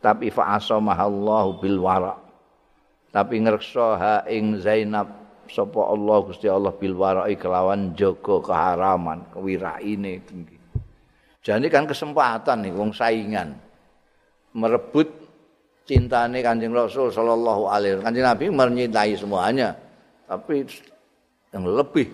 [0.00, 2.16] Tapi fa'asamahallahu bil wara.
[3.12, 5.12] Tapi ngreksa ha ing Zainab
[5.50, 10.56] sapa Allah Gusti Allah bil wara'i kelawan jaga keharaman, kewiraine tinggi.
[11.40, 13.56] Jadi kan kesempatan nih wong saingan
[14.54, 15.08] merebut
[15.88, 18.06] cintane Kanjeng Rasul sallallahu alaihi wasallam.
[18.06, 19.74] Kanjeng Nabi mencintai semuanya,
[20.30, 20.64] tapi
[21.50, 22.06] yang lebih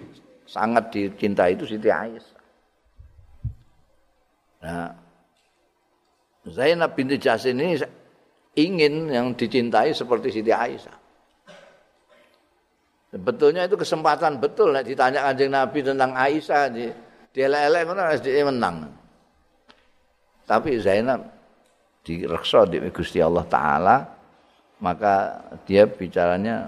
[0.49, 2.41] sangat dicintai itu Siti Aisyah.
[4.65, 4.89] Nah,
[6.47, 7.75] Zainab binti Jasin ini
[8.55, 10.97] ingin yang dicintai seperti Siti Aisyah.
[13.11, 16.87] Sebetulnya itu kesempatan betul nek ditanya Kanjeng Nabi tentang Aisyah di
[17.35, 18.03] dia elek ngono
[18.53, 18.77] menang.
[20.47, 21.21] Tapi Zainab
[22.07, 23.97] direksa di Gusti Allah taala
[24.79, 26.63] maka dia bicaranya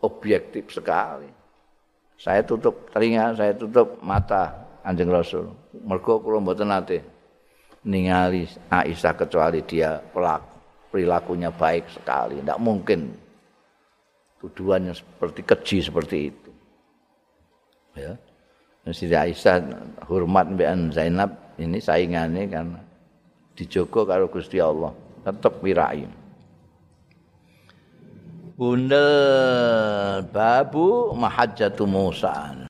[0.00, 1.28] objektif sekali.
[2.16, 4.54] Saya tutup telinga, saya tutup mata
[4.86, 5.50] Anjing Rasul.
[5.84, 7.11] Mergo kula mboten nate
[7.82, 10.52] ningali Aisyah kecuali dia pelaku
[10.92, 12.44] perilakunya baik sekali.
[12.44, 13.16] Tidak mungkin
[14.44, 16.50] tuduhannya seperti keji seperti itu.
[17.96, 18.12] Ya.
[18.90, 19.62] Siti Aisyah
[20.10, 22.80] hormat Mbak Zainab ini saingannya karena
[23.54, 24.90] dijogo karo Gusti Allah
[25.22, 26.08] tetep wirai
[28.56, 29.06] Bunda
[30.28, 32.56] babu mahajjatu Musa